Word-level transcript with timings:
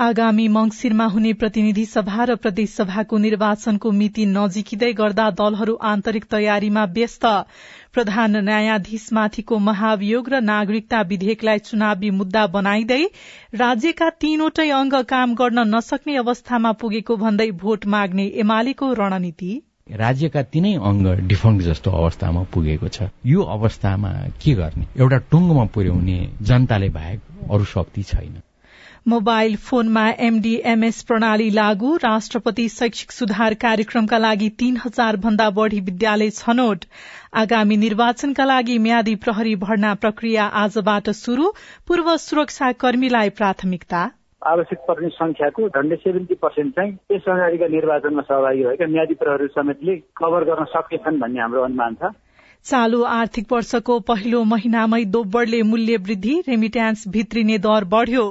आगामी 0.00 0.46
मंगिरमा 0.48 1.04
हुने 1.06 1.32
प्रतिनिधि 1.32 1.84
सभा 1.84 2.24
र 2.24 2.34
प्रदेश 2.36 2.70
सभाको 2.74 3.18
निर्वाचनको 3.18 3.90
मिति 3.92 4.24
नजिकिँदै 4.26 4.92
गर्दा 4.92 5.26
दलहरू 5.30 5.74
आन्तरिक 5.84 6.24
तयारीमा 6.24 6.84
व्यस्त। 6.94 7.26
प्रधान 7.92 8.36
न्यायाधीशमाथिको 8.44 9.58
महाभियोग 9.58 10.28
र 10.28 10.40
नागरिकता 10.42 11.00
विधेयकलाई 11.02 11.58
चुनावी 11.58 12.10
मुद्दा 12.16 12.46
बनाइँदै 12.56 13.02
राज्यका 13.54 14.10
तीनवटै 14.20 14.68
अंग 14.70 14.94
काम 15.04 15.34
गर्न 15.34 15.68
नसक्ने 15.74 16.16
अवस्थामा 16.16 16.72
पुगेको 16.80 17.16
भन्दै 17.18 17.50
भोट 17.60 17.86
माग्ने 17.86 18.26
एमालेको 18.40 18.92
रणनीति। 18.96 19.52
राज्यका 20.00 20.42
तीनै 20.48 20.74
अंग 20.88 21.06
डिफङ्क 21.28 21.62
जस्तो 21.62 21.90
अवस्थामा 22.02 22.42
पुगेको 22.54 22.88
छ। 22.88 23.12
यो 23.26 23.42
अवस्थामा 23.54 24.18
के 24.42 24.54
गर्ने? 24.54 24.86
एउटा 24.96 25.18
टुङ्गोमा 25.30 25.64
पुर्याउने 25.74 26.20
जनताले 26.42 26.88
बाहेक 26.88 27.50
अरू 27.50 27.64
शक्ति 27.72 28.02
छैन। 28.02 28.40
मोबाइल 29.08 29.54
फोनमा 29.58 30.02
एमडीएमएस 30.20 31.02
प्रणाली 31.02 31.48
लागू 31.50 31.94
राष्ट्रपति 31.96 32.68
शैक्षिक 32.68 33.12
सुधार 33.12 33.54
कार्यक्रमका 33.54 34.18
लागि 34.18 34.48
तीन 34.58 34.76
हजार 34.76 35.16
भन्दा 35.16 35.48
बढ़ी 35.50 35.80
विद्यालय 35.80 36.30
छनौट। 36.30 36.84
आगामी 37.34 37.76
निर्वाचनका 37.76 38.44
लागि 38.44 38.78
म्यादी 38.78 39.14
प्रहरी 39.16 39.54
भर्ना 39.56 39.94
प्रक्रिया 39.94 40.44
आजबाट 40.62 41.10
शुरू 41.16 41.50
पूर्व 41.88 42.16
सुरक्षा 42.18 42.72
कर्मीलाई 42.84 43.30
प्राथमिकता। 43.30 44.08
आवश्यक 44.42 44.78
पर्ने 44.88 45.08
संख्याको 45.08 45.68
झन्डै 45.68 45.96
सेभेन्टी 45.96 46.34
पर्सेन्ट 46.34 46.74
चाहिँ 46.76 46.92
यस 47.12 47.28
अगाडिका 47.28 47.66
निर्वाचनमा 47.66 48.22
सहभागी 48.22 48.64
भएका 48.64 48.86
म्यादी 48.86 49.14
प्रहरी 49.14 49.46
समेतले 49.56 49.96
कभर 50.16 50.44
गर्न 50.44 50.64
सकेछन् 50.76 51.20
भन्ने 51.20 51.40
हाम्रो 51.40 51.62
अनुमान 51.62 51.94
छ। 51.94 52.12
चालू 52.66 53.02
आर्थिक 53.10 53.52
वर्षको 53.52 53.98
पहिलो 54.00 54.42
महिनामै 54.44 55.04
दोब्बरले 55.06 55.62
मूल्य 55.62 55.96
वृद्धि 55.98 56.34
रेमिट्यान्स 56.48 57.04
भित्रिने 57.08 57.56
दर 57.58 57.84
बढ़्यो। 57.86 58.24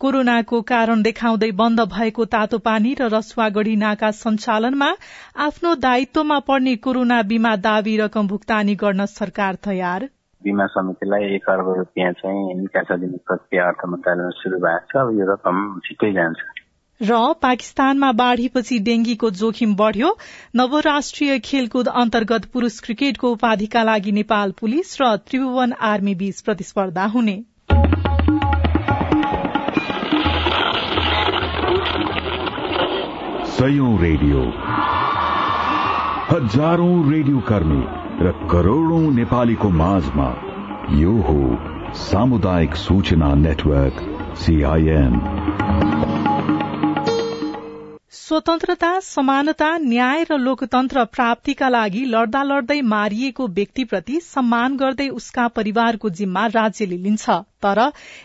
कोरोनाको 0.00 0.60
कारण 0.62 1.02
देखाउँदै 1.02 1.50
बन्द 1.52 1.80
भएको 1.92 2.24
तातो 2.26 2.58
पानी 2.60 2.94
र 3.00 3.08
रसुवागढ़ी 3.12 3.76
नाका 3.76 4.10
सञ्चालनमा 4.16 4.90
आफ्नो 5.46 5.74
दायित्वमा 5.84 6.38
पर्ने 6.48 6.74
कोरोना 6.78 7.22
बीमा 7.30 7.54
दावी 7.60 7.96
रकम 7.98 8.28
भुक्तानी 8.28 8.74
गर्न 8.76 9.06
सरकार 9.12 9.54
तयार। 9.64 10.08
बिमा 10.42 10.66
समितिलाई 10.72 11.34
एक 11.34 11.48
अर्ब 11.50 11.68
रुपियाँ 11.76 12.12
चाहिँ 12.14 12.54
निकासा 12.56 12.96
दिने 12.96 13.18
प्रक्रिया 13.26 13.68
अर्थ 13.68 13.86
मन्त्रालयमा 13.88 14.30
शुरू 14.40 14.58
भएको 14.58 14.86
छ। 14.88 14.96
अब 14.96 15.18
यो 15.20 15.32
रकम 15.32 15.56
छिट्टै 15.86 16.12
जान्छ। 16.12 16.53
र 17.02 17.34
पाकिस्तानमा 17.42 18.12
बाढ़ीपछि 18.12 18.78
डेंगीको 18.78 19.30
जोखिम 19.30 19.74
बढ़्यो। 19.74 20.18
नवराष्ट्रिय 20.56 21.38
खेलकुद 21.38 21.88
अन्तर्गत 21.88 22.44
पुरूष 22.44 22.80
क्रिकेटको 22.80 23.30
उपाधिका 23.30 23.82
लागि 23.82 24.12
नेपाल 24.12 24.52
पुलिस 24.60 24.98
र 25.02 25.16
त्रिभुवन 25.16 25.72
आर्मी 25.72 26.14
बीच 26.14 26.40
प्रतिस्पर्धा 26.40 27.04
हुने। 27.06 27.44
रेडियो। 34.00 34.40
हजारौं 36.30 37.12
रेडियो 37.12 37.40
कर्मी 37.40 37.82
र 38.26 38.32
करोड़ौं 38.50 39.14
नेपालीको 39.14 39.70
माझमा 39.70 40.28
यो 40.90 41.12
हो 41.12 41.40
सामुदायिक 41.94 42.74
सूचना 42.74 43.34
नेटवर्क 43.34 44.02
सीआईएन 44.36 45.20
स्वतन्त्रता 48.14 48.88
समानता 49.00 49.68
न्याय 49.78 50.22
र 50.24 50.36
लोकतन्त्र 50.38 51.04
प्राप्तिका 51.06 51.68
लागि 51.68 52.04
लड्दा 52.06 52.42
लड्दै 52.42 52.80
मारिएको 52.90 53.46
व्यक्तिप्रति 53.56 54.18
सम्मान 54.20 54.76
गर्दै 54.76 55.08
उसका 55.12 55.46
परिवारको 55.50 56.10
जिम्मा 56.10 56.46
राज्यले 56.54 56.96
लिन्छ। 56.98 57.38
तर 57.62 57.80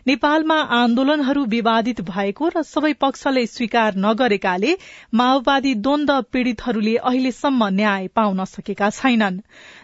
नेपालमा 0.08 0.56
आन्दोलनहरू 0.78 1.46
विवादित 1.46 2.02
भएको 2.06 2.50
र 2.50 2.64
सबै 2.66 2.94
पक्षले 3.02 3.46
स्वीकार 3.48 3.96
नगरेकाले 3.98 4.78
माओवादी 5.14 5.74
द्वन्द 5.82 6.12
पीड़ितहरूले 6.32 6.96
अहिलेसम्म 7.04 7.68
न्याय 7.74 8.08
पाउन 8.16 8.46
सकेका 8.46 8.90
छैनन्। 8.92 9.42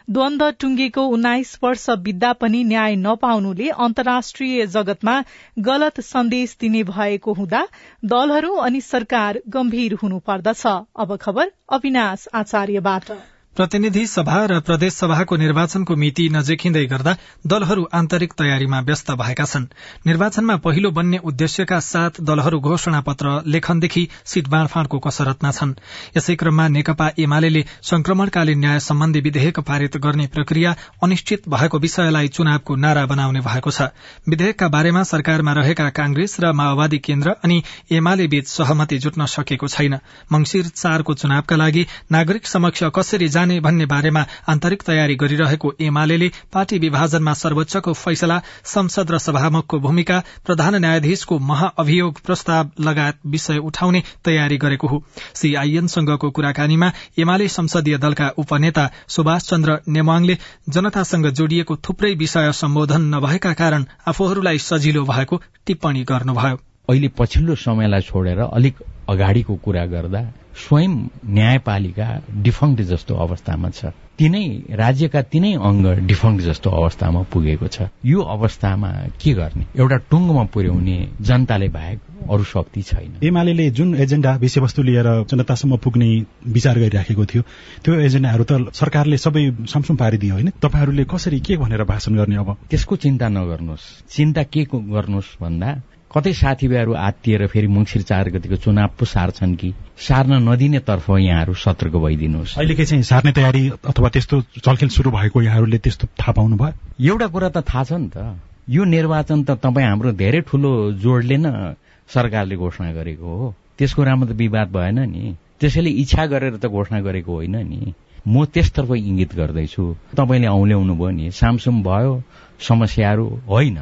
द्वन्द 0.10 0.44
टुंगेको 0.60 1.04
उन्नाइस 1.08 1.58
वर्ष 1.64 1.90
बित्दा 2.00 2.32
पनि 2.34 2.64
न्याय 2.64 2.96
नपाउनुले 2.96 3.70
अन्तर्राष्ट्रिय 3.80 4.66
जगतमा 4.68 5.16
गलत 5.60 6.02
सन्देश 6.02 6.58
दिने 6.62 6.84
भएको 6.84 7.34
हुँदा 7.34 7.68
दलहरू 8.06 8.56
अनि 8.66 8.82
सरकार 8.82 9.42
गम्भीर 9.50 9.94
हुनुपर्दछ। 10.04 10.66
अब 10.68 11.16
खबर 11.22 11.52
अविनाश 11.70 12.28
आचार्यबाट। 12.34 13.12
प्रतिनिधि 13.56 14.06
सभा 14.08 14.40
र 14.46 14.60
प्रदेश 14.60 14.94
सभाको 14.94 15.36
निर्वाचनको 15.36 15.96
मिति 15.96 16.28
नजिकिँदै 16.30 16.86
गर्दा 16.86 17.12
दलहरू 17.48 17.84
आन्तरिक 17.94 18.34
तयारीमा 18.34 18.80
व्यस्त 18.80 19.12
भएका 19.12 19.46
छन्। 19.46 19.68
निर्वाचनमा 20.08 20.56
पहिलो 20.58 20.92
बन्ने 20.92 21.18
उद्देश्यका 21.24 21.80
साथ 21.80 22.20
दलहरू 22.22 22.60
घोषणा 22.60 23.00
पत्र 23.02 23.32
लेखनदेखि 23.48 24.08
सीट 24.26 24.48
बाँडफाँडको 24.48 25.00
कसरतमा 25.00 25.52
छन्। 25.52 25.72
यसै 26.18 26.36
क्रममा 26.36 26.68
नेकपा 26.68 27.08
एमाले 27.18 27.64
संक्रमणकालीन 27.82 28.60
न्याय 28.60 28.80
सम्बन्धी 28.80 29.20
विधेयक 29.22 29.60
पारित 29.62 29.98
गर्ने 29.98 30.28
प्रक्रिया 30.28 30.76
अनिश्चित 31.04 31.48
भएको 31.48 31.80
विषयलाई 31.80 32.28
चुनावको 32.36 32.76
नारा 32.76 33.06
बनाउने 33.06 33.40
भएको 33.40 33.72
छ। 33.72 33.88
विधेयकका 34.28 34.68
बारेमा 34.68 35.04
सरकारमा 35.06 35.54
रहेका 35.54 35.90
कांग्रेस 35.96 36.38
र 36.40 36.52
माओवादी 36.54 36.98
केन्द्र 37.00 37.36
अनि 37.44 37.64
एमाले 37.92 38.28
बीच 38.28 38.48
सहमति 38.50 38.98
जुट्न 39.00 39.26
सकेको 39.30 39.68
छैन। 39.70 39.98
मंगिर 40.28 40.68
चारको 40.76 41.14
चुनावका 41.16 41.56
लागि 41.56 41.88
नागरिक 42.12 42.48
समक्ष 42.48 42.84
कसरी 42.96 43.28
जाने 43.46 43.60
भन्ने 43.60 43.86
बारेमा 43.86 44.26
आन्तरिक 44.50 44.84
तयारी 44.84 45.16
गरिरहेको 45.16 45.74
एमाले 45.82 46.30
पार्टी 46.54 46.78
विभाजनमा 46.80 47.34
सर्वोच्चको 47.36 47.94
फैसला 47.96 48.42
संसद 48.66 49.12
र 49.12 49.18
सभामुखको 49.20 49.80
भूमिका 49.80 50.18
प्रधान 50.46 50.76
न्यायाधीशको 50.82 51.40
महाअभियोग 51.42 52.22
प्रस्ताव 52.26 52.72
लगायत 52.82 53.20
विषय 53.28 53.58
उठाउने 53.62 54.04
तयारी 54.26 54.58
गरेको 54.58 54.88
हो। 54.88 55.04
सीआईएनसँगको 55.34 56.30
कुराकानीमा 56.32 56.92
एमाले 57.20 57.48
संसदीय 57.50 57.98
दलका 57.98 58.34
उपनेता 58.38 58.90
सुभाष 59.08 59.50
चन्द्र 59.50 59.80
नेवाङले 59.88 60.38
जनतासँग 60.70 61.30
जोडिएको 61.32 61.76
थुप्रै 61.86 62.14
विषय 62.16 62.52
सम्बोधन 62.56 63.14
नभएका 63.16 63.54
कारण 63.54 63.86
आफूहरूलाई 64.08 64.58
सजिलो 64.60 65.04
भएको 65.06 65.42
टिप्पणी 65.66 66.04
गर्नुभयो। 66.04 66.75
अहिले 66.90 67.08
पछिल्लो 67.18 67.56
समयलाई 67.56 68.02
छोडेर 68.02 68.40
अलिक 68.40 68.76
अगाडिको 69.10 69.56
कुरा 69.56 69.86
गर्दा 69.86 70.22
स्वयं 70.56 70.94
न्यायपालिका 71.28 72.08
डिफङ्क्ट 72.42 72.82
जस्तो 72.82 73.16
अवस्थामा 73.16 73.70
छ। 73.70 73.92
तिनै 74.20 74.46
राज्यका 74.72 75.22
तिनै 75.22 75.54
अंग 75.60 75.86
डिफङ्क्ट 76.08 76.46
जस्तो 76.46 76.70
अवस्थामा 76.70 77.22
पुगेको 77.34 77.68
छ। 77.68 77.90
यो 78.06 78.22
अवस्थामा 78.22 78.90
के 79.20 79.34
गर्ने? 79.34 79.66
एउटा 79.76 79.98
टुङ्गोमा 80.10 80.44
पुर्याउने 80.54 80.98
जनताले 81.22 81.68
बाहेक 81.68 82.00
अरू 82.32 82.44
शक्ति 82.44 82.82
छैन। 82.82 83.12
एमाले 83.24 83.70
जुन 83.72 83.96
एजेण्डा 83.96 84.36
विषयवस्तु 84.36 84.82
लिएर 84.84 85.10
जनतासम्म 85.30 85.78
पुग्ने 85.84 86.08
विचार 86.48 86.80
गरिराखेको 86.80 87.26
थियो 87.26 87.42
त्यो 87.84 87.94
एजेण्डाहरू 88.00 88.44
त 88.44 88.72
सरकारले 88.74 89.18
सबै 89.18 89.44
सामसुम 89.68 89.96
पारिदियो 89.98 90.34
होइन। 90.34 90.50
तपाईँहरूले 90.62 91.04
कसरी 91.04 91.40
के 91.40 91.58
भनेर 91.58 91.84
भाषण 91.84 92.16
गर्ने 92.16 92.36
अब? 92.36 92.56
त्यसको 92.70 92.96
चिन्ता 92.96 93.28
नगर्नुहोस्। 93.30 93.86
चिन्ता 94.16 94.44
के 94.44 94.64
गर्नुहोस् 94.72 95.36
भन्दा 95.42 95.70
कतै 96.16 96.32
साथीभाइहरू 96.34 96.94
आत्तिएर 96.96 97.48
फेरि 97.48 97.68
मङ्सिर 97.68 98.02
चार 98.02 98.30
गतिको 98.30 98.56
चुनाव 98.56 98.90
पो 99.00 99.06
सार्छन् 99.06 99.56
कि? 99.56 99.74
सार्न 100.00 100.34
नदिने 100.48 100.80
तर्फ 100.80 101.10
यहाँहरू 101.10 101.54
सतर्क 101.54 101.96
भइदिनुहोस्। 101.96 102.56
अहिले 102.58 102.76
चाहिँ 102.76 103.04
सार्ने 103.04 103.32
तयारी 103.32 103.64
अथवा 103.84 104.10
त्यस्तो 104.10 104.42
चलखेल 104.64 104.90
सुरु 104.90 105.12
भएको 105.12 105.42
यहाँहरूले 105.42 105.78
त्यस्तो 105.78 106.08
थाहा 106.08 106.32
पाउनु 106.32 106.56
भयो? 106.56 106.74
एउटा 107.04 107.28
कुरा 107.28 107.50
त 107.50 107.58
थाहा 107.68 107.84
छ 107.84 107.92
नि 108.00 108.10
त। 108.16 108.40
यो 108.70 108.84
निर्वाचन 108.84 109.44
त 109.44 109.60
तपाईँ 109.60 109.88
हाम्रो 109.88 110.12
धेरै 110.16 110.42
ठुलो 110.42 110.72
जोडले 111.04 111.38
न 111.38 111.76
सरकारले 112.10 112.56
घोषणा 112.56 112.92
गरेको 112.94 113.28
हो। 113.28 113.54
त्यसको 113.78 114.04
राम्रो 114.04 114.32
त 114.32 114.38
विवाद 114.40 114.72
भएन 114.72 115.00
नि। 115.12 115.36
त्यसैले 115.60 115.90
इच्छा 116.02 116.26
गरेर 116.26 116.56
त 116.58 116.72
घोषणा 116.72 117.00
गरेको 117.02 117.32
होइन 117.34 117.56
नि। 117.60 117.94
म 118.28 118.46
त्यसतर्फ 118.46 118.92
इङ्गित 118.92 119.36
गर्दैछु। 119.36 119.84
तपाईँले 120.16 120.48
औल्याउनु 120.48 120.96
भयो 120.96 121.10
नि। 121.10 121.32
सामसुम 121.32 121.84
भयो 121.84 122.24
समस्याहरू 122.60 123.26
होइन। 123.48 123.78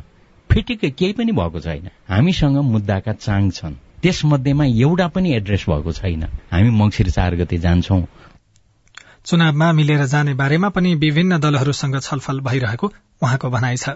फिटिकै 0.54 0.90
केही 0.90 1.14
पनि 1.14 1.32
भएको 1.32 1.60
छैन। 1.60 1.90
हामीसँग 2.10 2.58
मुद्दाका 2.58 3.14
चाङ 3.14 3.50
छन्। 3.50 3.74
त्यसमध्येमा 4.02 4.66
एउटा 4.66 5.08
पनि 5.08 5.34
एड्रेस 5.34 5.66
भएको 5.70 5.92
छैन। 5.92 6.24
हामी 6.52 6.70
मङ्सिर 6.70 7.10
चार 7.10 7.36
गते 7.36 7.58
जान्छौं। 7.58 8.02
चुनावमा 9.26 9.72
मिलेर 9.72 10.06
जाने 10.06 10.34
बारेमा 10.34 10.70
पनि 10.70 10.96
विभिन्न 10.96 11.40
दलहरूसँग 11.40 12.00
छलफल 12.00 12.40
भइरहेको 12.40 12.88
उहाँको 13.22 13.50
भनाइ 13.50 13.78
छ। 13.78 13.90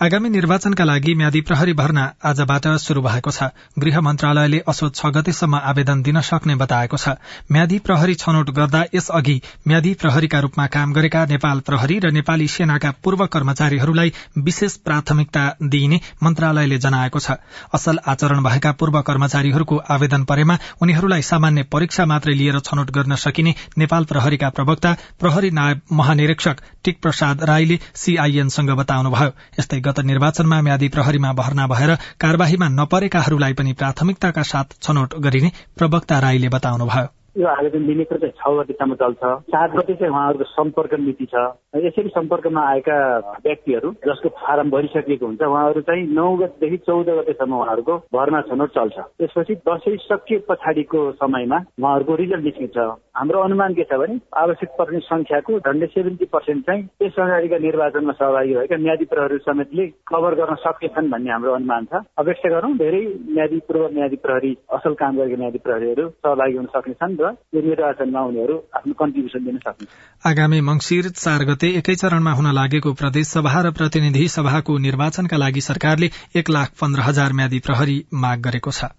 आगामी 0.00 0.28
निर्वाचनका 0.28 0.84
लागि 0.84 1.12
म्यादी 1.14 1.40
प्रहरी 1.40 1.72
भर्ना 1.76 2.02
आजबाट 2.24 2.66
शुरू 2.80 3.00
भएको 3.02 3.30
छ। 3.30 3.48
गृह 3.78 4.00
मन्त्रालयले 4.00 4.60
असोज 4.64 4.92
छ 4.96 5.06
गतेसम्म 5.12 5.56
आवेदन 5.70 6.02
दिन 6.02 6.20
सक्ने 6.24 6.54
बताएको 6.56 6.96
छ। 6.96 7.12
म्यादी 7.52 7.78
प्रहरी 7.84 8.14
छनौट 8.14 8.50
गर्दा 8.50 8.80
यसअघि 8.94 9.34
म्यादी 9.68 9.92
प्रहरीका 10.00 10.38
रूपमा 10.40 10.66
काम 10.66 10.92
गरेका 10.92 11.24
नेपाल 11.32 11.60
प्रहरी 11.68 11.98
र 12.00 12.10
नेपाली 12.12 12.46
सेनाका 12.48 12.90
पूर्व 13.04 13.26
कर्मचारीहरूलाई 13.26 14.12
विशेष 14.38 14.76
प्राथमिकता 14.88 15.44
दिइने 15.66 16.00
मन्त्रालयले 16.22 16.78
जनाएको 16.78 17.20
छ। 17.20 17.36
असल 17.74 18.00
आचरण 18.06 18.42
भएका 18.42 18.72
पूर्व 18.80 19.00
कर्मचारीहरूको 19.02 19.80
आवेदन 19.90 20.24
परेमा 20.24 20.58
उनीहरूलाई 20.80 21.28
सामान्य 21.28 21.66
परीक्षा 21.68 22.06
मात्रै 22.06 22.34
लिएर 22.40 22.58
छनौट 22.62 22.90
गर्न 22.90 23.20
सकिने 23.26 23.54
नेपाल 23.76 24.08
प्रहरीका 24.14 24.48
प्रवक्ता 24.56 24.96
प्रहरी 25.20 25.50
नायब 25.60 25.84
महानिरीक्षक 25.92 26.64
टिक 26.84 27.02
प्रसाद 27.02 27.44
राईले 27.44 27.78
सीआईएनसँग 27.96 28.76
बताउनुभयो। 28.80 29.30
यस्तै 29.60 29.80
गत 29.90 30.00
निर्वाचनमा 30.00 30.60
म्यादी 30.60 30.88
प्रहरीमा 30.88 31.32
भर्ना 31.32 31.66
भएर 31.66 31.94
कार्यवाहीमा 32.20 32.68
नपरेकाहरूलाई 32.80 33.52
पनि 33.52 33.72
प्राथमिकताका 33.72 34.42
साथ 34.42 34.78
छनौट 34.82 35.14
गरिने 35.20 35.52
प्रवक्ता 35.78 36.18
राईले 36.18 36.48
बताउनुभयो। 36.48 37.19
यो 37.38 37.46
आवेदन 37.46 37.86
दिने 37.86 38.04
चाहिँ 38.04 38.30
छ 38.30 38.50
गतिसम्म 38.58 38.94
चल्छ। 39.00 39.22
सात 39.50 39.70
गति 39.70 39.94
चाहिँ 39.94 40.12
उहाँहरूको 40.12 40.44
सम्पर्क 40.44 40.94
मिति 41.00 41.26
छ। 41.26 41.34
यसरी 41.76 42.08
सम्पर्कमा 42.08 42.62
आएका 42.68 42.96
व्यक्तिहरू 43.44 43.90
जसको 44.06 44.28
फारम 44.38 44.70
भरिसकिएको 44.70 45.26
हुन्छ 45.26 45.42
उहाँहरू 45.42 45.80
चाहिँ 45.80 46.06
नौ 46.14 46.26
गतिदेखि 46.36 46.76
चौध 46.86 47.08
गतेसम्म 47.08 47.54
उहाँहरूको 47.54 47.96
भर्ना 48.14 48.40
छनौट 48.50 48.70
चल्छ। 48.74 48.98
त्यसपछि 48.98 49.54
दसैँ 49.68 49.96
सकिए 50.06 50.38
पछाडिको 50.48 51.00
समयमा 51.22 51.58
उहाँहरूको 51.78 52.14
रिजल्ट 52.22 52.44
निस्किन्छ। 52.44 52.78
हाम्रो 53.16 53.40
अनुमान 53.40 53.74
के 53.74 53.84
छ 53.84 53.94
भने 54.00 54.18
आवश्यक 54.36 54.70
पर्ने 54.78 54.98
संख्याको 55.06 55.58
झन्डै 55.60 55.86
सेभेन्टी 55.86 56.24
पर्सेन्ट 56.34 56.66
चाहिँ 56.66 56.82
त्यस 56.98 57.18
अगाडिका 57.20 57.58
निर्वाचनमा 57.58 58.12
सहभागी 58.12 58.54
भएका 58.54 58.76
म्यादी 58.76 59.04
प्रहरी 59.04 59.38
समेतले 59.46 59.86
कभर 60.08 60.34
गर्न 60.34 60.54
सकेछन् 60.66 61.10
भन्ने 61.10 61.30
हाम्रो 61.30 61.54
अनुमान 61.54 61.84
छ। 61.84 62.02
अपेक्षा 62.18 62.48
गरौँ 62.50 62.72
धेरै 62.82 63.02
म्यादी 63.30 63.58
पूर्व 63.68 63.88
म्यादी 63.94 64.16
प्रहरी 64.26 64.52
असल 64.72 64.94
काम 65.02 65.16
गरेका 65.18 65.42
म्यादी 65.42 65.58
प्रहरीहरू 65.58 66.08
सहभागी 66.08 66.56
हुन 66.56 66.66
सक्नेछन्। 66.74 67.18
र 67.20 67.32
यो 67.54 67.62
निर्वाचनमा 67.62 68.20
उनीहरू 68.20 68.56
आफ्नो 68.76 68.92
कन्ट्रिब्युसन 68.92 69.44
दिन 69.44 69.58
सक्ने 69.58 69.86
आगामी 70.30 70.60
मंगिर 70.60 71.08
चार 71.16 71.44
गते 71.44 71.72
एकै 71.74 71.94
चरणमा 71.94 72.32
हुन 72.32 72.52
लागेको 72.54 72.92
प्रदेश 72.92 73.26
सभा 73.26 73.60
र 73.60 73.70
प्रतिनिधि 73.72 74.28
सभाको 74.28 74.78
निर्वाचनका 74.78 75.36
लागि 75.36 75.60
सरकारले 75.60 76.10
एक 76.36 76.50
लाख 76.50 76.80
पन्ध्र 76.80 77.00
हजार 77.00 77.32
म्यादी 77.32 77.58
प्रहरी 77.58 77.98
माग 78.14 78.40
गरेको 78.40 78.70
छ। 78.70 78.92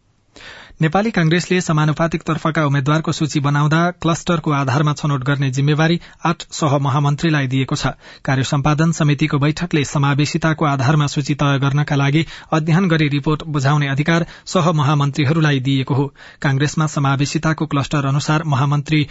नेपाली 0.82 1.10
कांग्रेसले 1.12 1.60
समानुपातिक 1.62 2.22
तर्फका 2.28 2.64
उम्मेद्वारको 2.66 3.12
सूची 3.12 3.40
बनाउँदा 3.48 3.80
क्लस्टरको 4.02 4.52
आधारमा 4.60 4.94
छनौट 4.94 5.24
गर्ने 5.24 5.50
जिम्मेवारी 5.58 6.00
आठ 6.26 6.46
सह 6.60 6.78
महामन्त्रीलाई 6.86 7.48
दिएको 7.48 7.76
छ। 7.76 7.92
कार्य 8.26 8.44
सम्पादन 8.44 8.92
समितिको 9.00 9.40
बैठकले 9.40 9.84
समावेशिताको 9.86 10.66
आधारमा 10.66 11.08
सूची 11.16 11.36
तय 11.44 11.60
गर्नका 11.66 11.96
लागि 11.96 12.26
अध्ययन 12.52 12.88
गरी 12.88 13.08
रिपोर्ट 13.18 13.44
बुझाउने 13.50 13.88
अधिकार 13.88 14.26
सह 14.46 14.72
महामन्त्रीहरूलाई 14.82 15.60
दिएको 15.68 15.96
हो। 15.96 16.08
कांग्रेसमा 16.42 16.88
समावेशिताको 16.96 17.66
क्लस्टर 17.66 18.06
अनुसार 18.06 18.44
महामन्त्री 18.56 19.08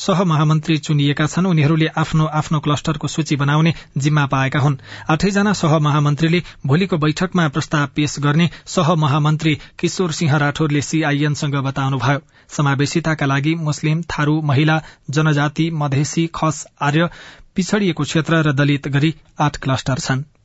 सह 0.00 0.22
महामन्त्री 0.24 0.76
चुनिएका 0.78 1.26
छन्। 1.26 1.46
उनीहरूले 1.46 1.86
आफ्नो 1.96 2.26
आफ्नो 2.34 2.60
क्लस्टरको 2.60 3.08
सूची 3.08 3.36
बनाउने 3.36 3.72
जिम्मा 3.98 4.24
पाएका 4.26 4.60
हुन्। 4.60 4.76
आठैजना 5.10 5.52
सह 5.52 5.78
महामन्त्रीले 5.78 6.42
भोलिको 6.66 6.98
बैठकमा 6.98 7.48
प्रस्ताव 7.48 7.86
पेश 7.96 8.18
गर्ने 8.18 8.48
सह 8.66 8.94
महामन्त्री 8.94 9.54
किशोर 9.78 10.12
सिंह 10.12 10.36
राठौरले 10.36 10.82
सीआईएनसँग 10.82 11.56
बताउनुभयो। 11.60 12.20
समावेशिताका 12.48 13.26
लागि 13.26 13.54
मुस्लिम 13.60 14.02
थारू 14.10 14.40
महिला 14.42 14.80
जनजाति 15.10 15.70
मधेसी 15.74 16.26
खस 16.34 16.66
आर्य 16.82 17.08
पिछड़िएको 17.54 18.02
क्षेत्र 18.02 18.42
र 18.42 18.52
दलित 18.52 18.88
गरी 18.88 19.14
आठ 19.40 19.56
क्लस्टर 19.56 19.98
छनृ। 19.98 20.39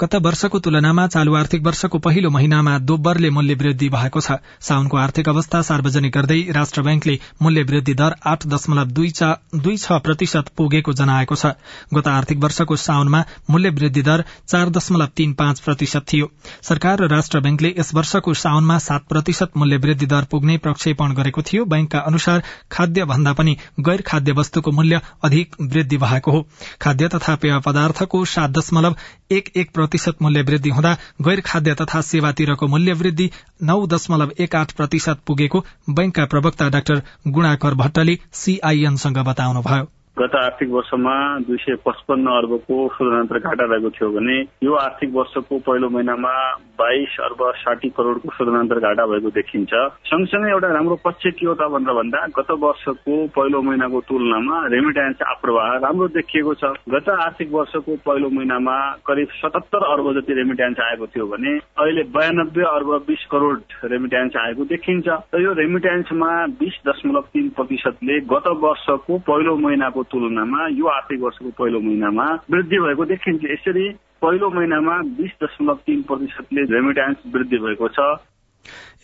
गत 0.00 0.14
वर्षको 0.16 0.58
तुलनामा 0.58 1.06
चालू 1.06 1.34
आर्थिक 1.34 1.62
वर्षको 1.62 1.98
पहिलो 1.98 2.28
महिनामा 2.30 2.76
दोब्बरले 2.80 3.30
मूल्य 3.30 3.54
वृद्धि 3.54 3.88
भएको 3.88 4.20
छ। 4.20 4.36
साउनको 4.60 4.96
आर्थिक 4.96 5.28
अवस्था 5.28 5.60
सार्वजनिक 5.62 6.12
गर्दै 6.12 6.38
राष्ट्र 6.50 6.82
ब्याङ्कले 6.82 7.18
मूल्य 7.42 7.62
वृद्धि 7.62 7.94
दर 7.94 8.14
आठ 8.26 8.46
दशमलव 8.46 8.94
दुई 8.96 9.10
छ 9.10 9.98
प्रतिशत 10.00 10.48
पुगेको 10.56 10.92
जनाएको 10.92 11.36
छ। 11.36 11.52
गत 11.94 12.08
आर्थिक 12.08 12.38
वर्षको 12.38 12.76
साउनमा 12.78 13.20
मूल्य 13.50 13.70
वृद्धि 13.72 14.02
दर 14.02 14.24
चार 14.46 14.70
दशमलव 14.70 15.12
तीन 15.16 15.34
पाँच 15.34 15.60
प्रतिशत 15.60 16.06
थियो। 16.12 16.30
सरकार 16.62 17.04
र 17.04 17.08
राष्ट्र 17.08 17.40
ब्याङ्कले 17.40 17.74
यस 17.78 17.94
वर्षको 17.94 18.34
साउनमा 18.36 18.78
सात 18.80 19.06
प्रतिशत 19.08 19.56
मूल्य 19.56 19.76
वृद्धि 19.84 20.06
दर 20.06 20.30
पुग्ने 20.30 20.58
प्रक्षेपण 20.64 21.14
गरेको 21.20 21.42
थियो। 21.42 21.64
बैंकका 21.66 22.04
अनुसार 22.06 22.42
खाद्य 22.72 23.04
भन्दा 23.04 23.32
पनि 23.34 23.56
गैर 23.82 24.06
खाद्य 24.06 24.38
वस्तुको 24.40 24.72
मूल्य 24.72 25.00
अधिक 25.24 25.60
वृद्धि 25.62 25.96
भएको 25.98 26.30
हो। 26.30 26.46
खाद्य 26.82 27.08
तथा 27.10 27.36
पेय 27.36 27.58
पदार्थको 27.60 28.24
सात 28.30 28.58
दशमलव 28.58 28.96
एक 29.30 29.50
एक 29.56 29.68
प्रतिशत 29.90 30.22
मूल्य 30.22 30.42
वृद्धि 30.42 30.70
हुँदा 30.70 30.92
गैर 31.22 31.40
खाद्य 31.40 31.74
तथा 31.74 32.00
सेवातिरको 32.00 32.66
मूल्य 32.66 32.92
वृद्धि 32.92 33.30
नौ 33.62 33.86
दशमलव 33.86 34.32
एक 34.38 34.54
आठ 34.56 34.72
प्रतिशत 34.72 35.20
पुगेको 35.26 35.64
बैंकका 35.90 36.24
प्रवक्ता 36.26 36.68
डाक्टर 36.70 37.02
गुणाकर 37.28 37.74
भट्टले 37.74 38.18
सीआईएनसँग 38.34 39.18
बताउनुभयो। 39.28 39.88
गत 40.20 40.34
आर्थिक 40.36 40.68
वर्षमा 40.70 41.12
दुई 41.48 41.56
सय 41.56 41.74
पचपन्न 41.86 42.26
अर्बको 42.30 42.76
शोधनान्तर 42.94 43.38
घाटा 43.40 43.64
रहेको 43.64 43.90
थियो 43.90 44.08
भने 44.12 44.36
यो 44.64 44.74
आर्थिक 44.76 45.12
वर्षको 45.14 45.58
पहिलो 45.66 45.88
महिनामा 45.90 46.32
बाइस 46.80 47.16
अर्ब 47.20 47.40
साठी 47.56 47.88
करोड़को 47.96 48.28
शोधनान्तर 48.36 48.78
घाटा 48.80 49.06
भएको 49.06 49.30
देखिन्छ। 49.30 49.72
सँगसँगै 50.10 50.50
एउटा 50.50 50.68
राम्रो 50.76 50.96
पक्ष 51.04 51.24
के 51.38 51.46
हो 51.46 51.54
त 51.54 51.68
भनेर 51.72 51.94
भन्दा 51.94 52.20
गत 52.36 52.50
वर्षको 52.64 53.16
पहिलो 53.36 53.62
महिनाको 53.62 54.00
तुलनामा 54.08 54.56
रेमिट्यान्स 54.74 55.22
अप्रवाह 55.30 55.72
राम्रो 55.86 56.08
देखिएको 56.18 56.54
छ। 56.54 56.72
गत 56.92 57.08
आर्थिक 57.16 57.52
वर्षको 57.52 57.96
पहिलो 58.04 58.28
महिनामा 58.36 58.76
करिब 59.08 59.28
सतहत्तर 59.40 59.88
अर्ब 59.88 60.12
जति 60.20 60.36
रेमिट्यान्स 60.40 60.80
आएको 60.88 61.06
थियो 61.16 61.26
भने 61.32 61.56
अहिले 61.80 62.04
बयानब्बे 62.12 62.64
अर्ब 62.74 62.92
बिस 63.08 63.24
करोड़ 63.32 63.56
रेमिट्यान्स 63.94 64.36
आएको 64.44 64.64
देखिन्छ। 64.74 65.08
र 65.34 65.42
यो 65.42 65.52
रेमिट्यान्समा 65.62 66.30
बिस 66.60 66.78
दशमलव 66.88 67.32
तीन 67.32 67.48
प्रतिशतले 67.56 68.20
गत 68.34 68.52
वर्षको 68.68 69.18
पहिलो 69.30 69.56
महिनाको 69.64 70.08
तुलनामा 70.12 70.66
यो 70.72 70.86
आर्थिक 70.88 71.20
वर्षको 71.20 71.50
पहिलो 71.58 71.80
महिनामा 71.80 72.26
वृद्धि 72.50 72.78
भएको 72.78 73.04
देखिन्छ 73.12 73.44
यसरी 73.44 73.88
पहिलो 74.22 74.50
महिनामा 74.50 74.96
बीस 75.18 75.32
दशमलव 75.42 75.78
तीन 75.86 76.02
प्रतिशतले 76.02 76.64
रेमिट्यान्स 76.74 77.32
वृद्धि 77.34 77.58
भएको 77.58 77.88
छ। 77.88 78.08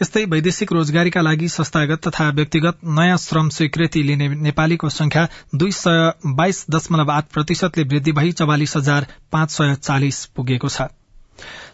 यस्तै 0.03 0.25
वैदेशिक 0.25 0.73
रोजगारीका 0.73 1.21
लागि 1.21 1.49
संस्थागत 1.49 2.07
तथा 2.07 2.29
व्यक्तिगत 2.31 2.79
नयाँ 2.99 3.17
श्रम 3.17 3.49
स्वीकृति 3.49 4.03
लिने 4.03 4.29
नेपालीको 4.43 4.89
संख्या 4.89 5.27
दुई 5.55 5.71
सय 5.73 6.13
बाइस 6.37 6.67
दशमलव 6.71 7.11
आठ 7.13 7.33
प्रतिशतले 7.35 7.85
वृद्धि 7.85 8.13
भई 8.13 8.33
चौवालिस 8.33 8.77
हजार 8.77 9.07
पाँच 9.33 9.51
सय 9.51 9.75
चालिस 9.83 10.25
पुगेको 10.37 10.69
छ। 10.69 10.89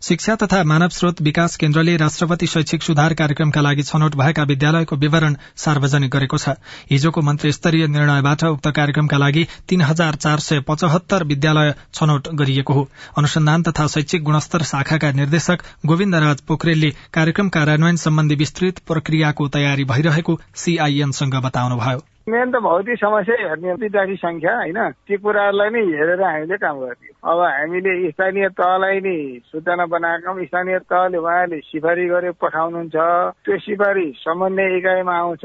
शिक्षा 0.02 0.35
तथा 0.37 0.62
मानव 0.64 0.88
स्रोत 0.88 1.23
विकास 1.23 1.57
केन्द्रले 1.57 1.97
राष्ट्रपति 1.97 2.47
शैक्षिक 2.47 2.83
सुधार 2.83 3.14
कार्यक्रमका 3.14 3.61
लागि 3.61 3.83
छनौट 3.83 4.16
भएका 4.16 4.42
विद्यालयको 4.42 4.97
विवरण 4.97 5.37
सार्वजनिक 5.57 6.11
गरेको 6.11 6.38
छ। 6.38 6.54
हिजोको 6.90 7.21
मन्त्री 7.23 7.52
स्तरीय 7.52 7.87
निर्णयबाट 7.87 8.45
उक्त 8.45 8.69
कार्यक्रमका 8.71 9.19
लागि 9.19 9.47
तीन 9.69 9.83
हजार 9.83 10.14
चार 10.16 10.38
सय 10.40 10.61
पचहत्तर 10.69 11.25
विद्यालय 11.25 11.75
छनौट 11.95 12.28
गरिएको 12.35 12.73
हो। 12.73 12.88
अनुसन्धान 13.19 13.62
तथा 13.62 13.87
शैक्षिक 13.87 14.23
गुणस्तर 14.23 14.62
शाखाका 14.62 15.12
निर्देशक 15.12 15.62
गोविन्द 15.87 16.14
राज 16.14 16.40
पोखरेलले 16.40 16.90
कार्यक्रम 17.12 17.49
कार्यान्वयन 17.49 17.97
सम्बन्धी 17.97 18.35
विस्तृत 18.35 18.78
प्रक्रियाको 18.87 19.49
तयारी 19.49 19.85
भइरहेको 19.85 20.40
सीआईएनसँग 20.57 21.35
बताउनुभयो। 21.45 22.12
मेन 22.29 22.50
त 22.52 22.57
भौतिक 22.62 22.99
समस्या 22.99 23.35
हेर्ने 23.38 23.73
विद्यार्थी 23.83 24.14
संख्या 24.17 24.55
होइन? 24.57 24.79
ती 25.11 25.17
कुराहरूलाई 25.19 25.71
नै 25.75 25.81
हेरेर 25.91 26.23
हामीले 26.23 26.57
काम 26.62 26.79
गर्ने 26.79 27.11
अब 27.19 27.38
हामीले 27.43 28.11
स्थानीय 28.11 28.49
तहलाई 28.55 29.00
नै 29.02 29.17
सूचना 29.50 29.87
बनाएका 29.91 30.31
स्थानीय 30.47 30.79
तहले 30.87 31.19
उहाँले 31.19 31.59
सिफारी 31.67 32.07
गरेर 32.07 32.33
पठाउनुहुन्छ। 32.38 32.97
त्यो 33.43 33.59
सिफारी 33.67 34.07
समन्वय 34.23 34.76
इकाइमा 34.79 35.14
आउँछ। 35.19 35.45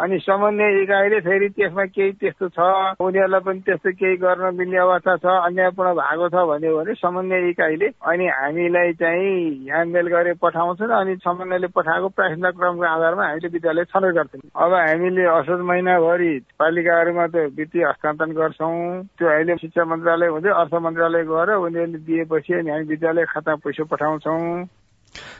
अनि 0.00 0.18
समन्वय 0.24 0.82
इकाइले 0.82 1.20
फेरि 1.28 1.48
त्यसमा 1.60 1.84
केही 1.92 2.12
त्यस्तो 2.16 2.48
छ। 2.56 2.58
उनीहरूलाई 3.04 3.40
पनि 3.44 3.60
त्यस्तो 3.68 3.90
केही 3.92 4.16
गर्न 4.24 4.56
मिल्ने 4.56 4.78
अवस्था 4.80 5.16
छ। 5.20 5.26
अन्यायपूर्ण 5.44 5.92
भएको 6.00 6.28
छ 6.32 6.36
भन्यो 6.48 6.72
भने 6.78 6.94
समन्वय 7.04 7.48
इकाइले 7.52 7.88
अनि 8.00 8.26
हामीलाई 8.32 8.92
चाहिँ 8.96 9.68
ह्यान्डमेल 9.68 10.08
गरेर 10.08 10.40
पठाउँछन् 10.40 10.96
अनि 11.00 11.16
समन्वयले 11.20 11.68
पठाएको 11.76 12.08
प्राथमिकता 12.16 12.50
क्रमको 12.56 12.84
आधारमा 12.94 13.24
हामीले 13.28 13.48
विद्यालय 13.52 13.84
छनौट 13.92 14.14
गर्छौँ। 14.14 14.48
अब 14.56 14.72
हामीले 14.72 15.24
असोज 15.36 15.60
महिना 15.68 15.92
गरी 16.14 16.38
पालिकाहरूमा 16.58 17.26
त 17.26 17.36
वित्तीय 17.58 17.84
हस्तान्तरण 17.84 18.32
गर्छौँ। 18.38 19.02
त्यो 19.18 19.28
अहिले 19.28 19.54
शिक्षा 19.58 19.84
मन्त्रालय 19.84 20.28
हुँदै 20.30 20.50
अर्थ 20.62 20.74
मन्त्रालय 20.86 21.22
गएर 21.26 21.50
उनीहरूले 21.58 21.98
दिएपछि 22.06 22.54
अनि 22.54 22.70
हामी 22.70 22.86
विद्यालय 22.86 23.24
खाता 23.34 23.54
पैसा 23.66 23.84
पठाउँछौँ। 23.90 24.38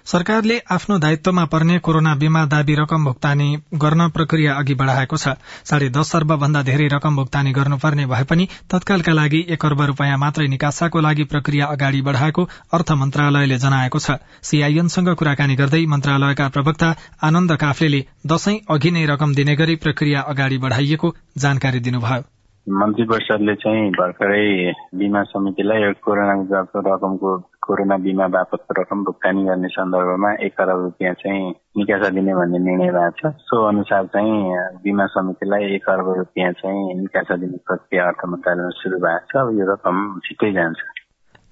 सरकारले 0.05 0.59
आफ्नो 0.71 0.99
दायित्वमा 0.99 1.45
पर्ने 1.53 1.79
कोरोना 1.79 2.15
बीमा 2.15 2.45
दावी 2.47 2.75
रकम 2.75 3.05
भुक्तानी 3.05 3.49
गर्न 3.75 4.09
प्रक्रिया 4.11 4.55
अघि 4.55 4.75
बढ़ाएको 4.75 5.17
छ। 5.17 5.35
साढे 5.65 5.89
दश 5.89 6.15
अर्ब 6.17 6.35
भन्दा 6.37 6.63
धेरै 6.63 6.89
रकम 6.93 7.17
भुक्तानी 7.17 7.53
गर्नुपर्ने 7.53 8.07
भए 8.07 8.25
पनि 8.25 8.49
तत्कालका 8.71 9.13
लागि 9.13 9.45
एक 9.51 9.65
अर्ब 9.65 9.83
रूपियाँ 9.83 10.19
मात्रै 10.19 10.47
निकासाको 10.49 11.01
लागि 11.01 11.25
प्रक्रिया 11.25 11.67
अगाडि 11.67 12.03
बढ़ाएको 12.03 12.49
अर्थ 12.73 12.93
मन्त्रालयले 12.93 13.59
जनाएको 13.59 13.99
छ। 13.99 14.19
सीआईएनसँग 14.43 15.15
कुराकानी 15.15 15.55
गर्दै 15.55 15.85
मन्त्रालयका 15.87 16.49
प्रवक्ता 16.49 16.95
आनन्द 17.23 17.57
काफ्लेले 17.57 18.05
दशैं 18.27 18.61
अघि 18.71 18.91
नै 18.91 19.07
रकम 19.07 19.35
दिने 19.35 19.57
गरी 19.57 19.77
प्रक्रिया 19.79 20.21
अगाडि 20.21 20.59
बढ़ाइएको 20.59 21.15
जानकारी 21.39 21.81
दिनुभयो। 21.81 22.34
मन्त्री 22.69 23.05
परिषदले 23.05 23.55
चाहिँ 23.55 23.91
भर्खरै 23.93 24.73
बिमा 24.97 25.23
समितिलाई 25.23 25.93
कोरोना 26.01 26.33
रकमको 26.77 27.31
कोरोना 27.61 27.97
बिमा 27.97 28.27
बापतको 28.29 28.81
रकम 28.81 29.05
भुक्तानी 29.05 29.45
गर्ने 29.45 29.69
सन्दर्भमा 29.69 30.33
एक 30.47 30.61
अरब 30.61 30.81
रुपियाँ 30.83 31.13
चाहिँ 31.15 31.51
निकासा 31.77 32.09
दिने 32.09 32.35
भन्ने 32.35 32.59
निर्णय 32.59 32.91
भएको 32.91 33.31
छ। 33.31 33.35
सो 33.37 33.69
अनुसार 33.69 34.07
चाहिँ 34.07 34.81
बिमा 34.81 35.07
समितिलाई 35.07 35.65
एक 35.75 35.89
अर्ब 35.91 36.09
रुपियाँ 36.17 36.53
चाहिँ 36.53 36.95
निकासा 37.01 37.37
दिने 37.37 37.57
प्रक्रिया 37.69 38.07
अर्थ 38.09 38.27
मन्त्रालयमा 38.33 38.71
शुरू 38.81 38.99
भएको 38.99 39.27
छ। 39.29 39.37
अब 39.45 39.59
यो 39.61 39.73
रकम 39.73 39.97
छिट्टै 40.25 40.53
जान्छ। 40.53 41.04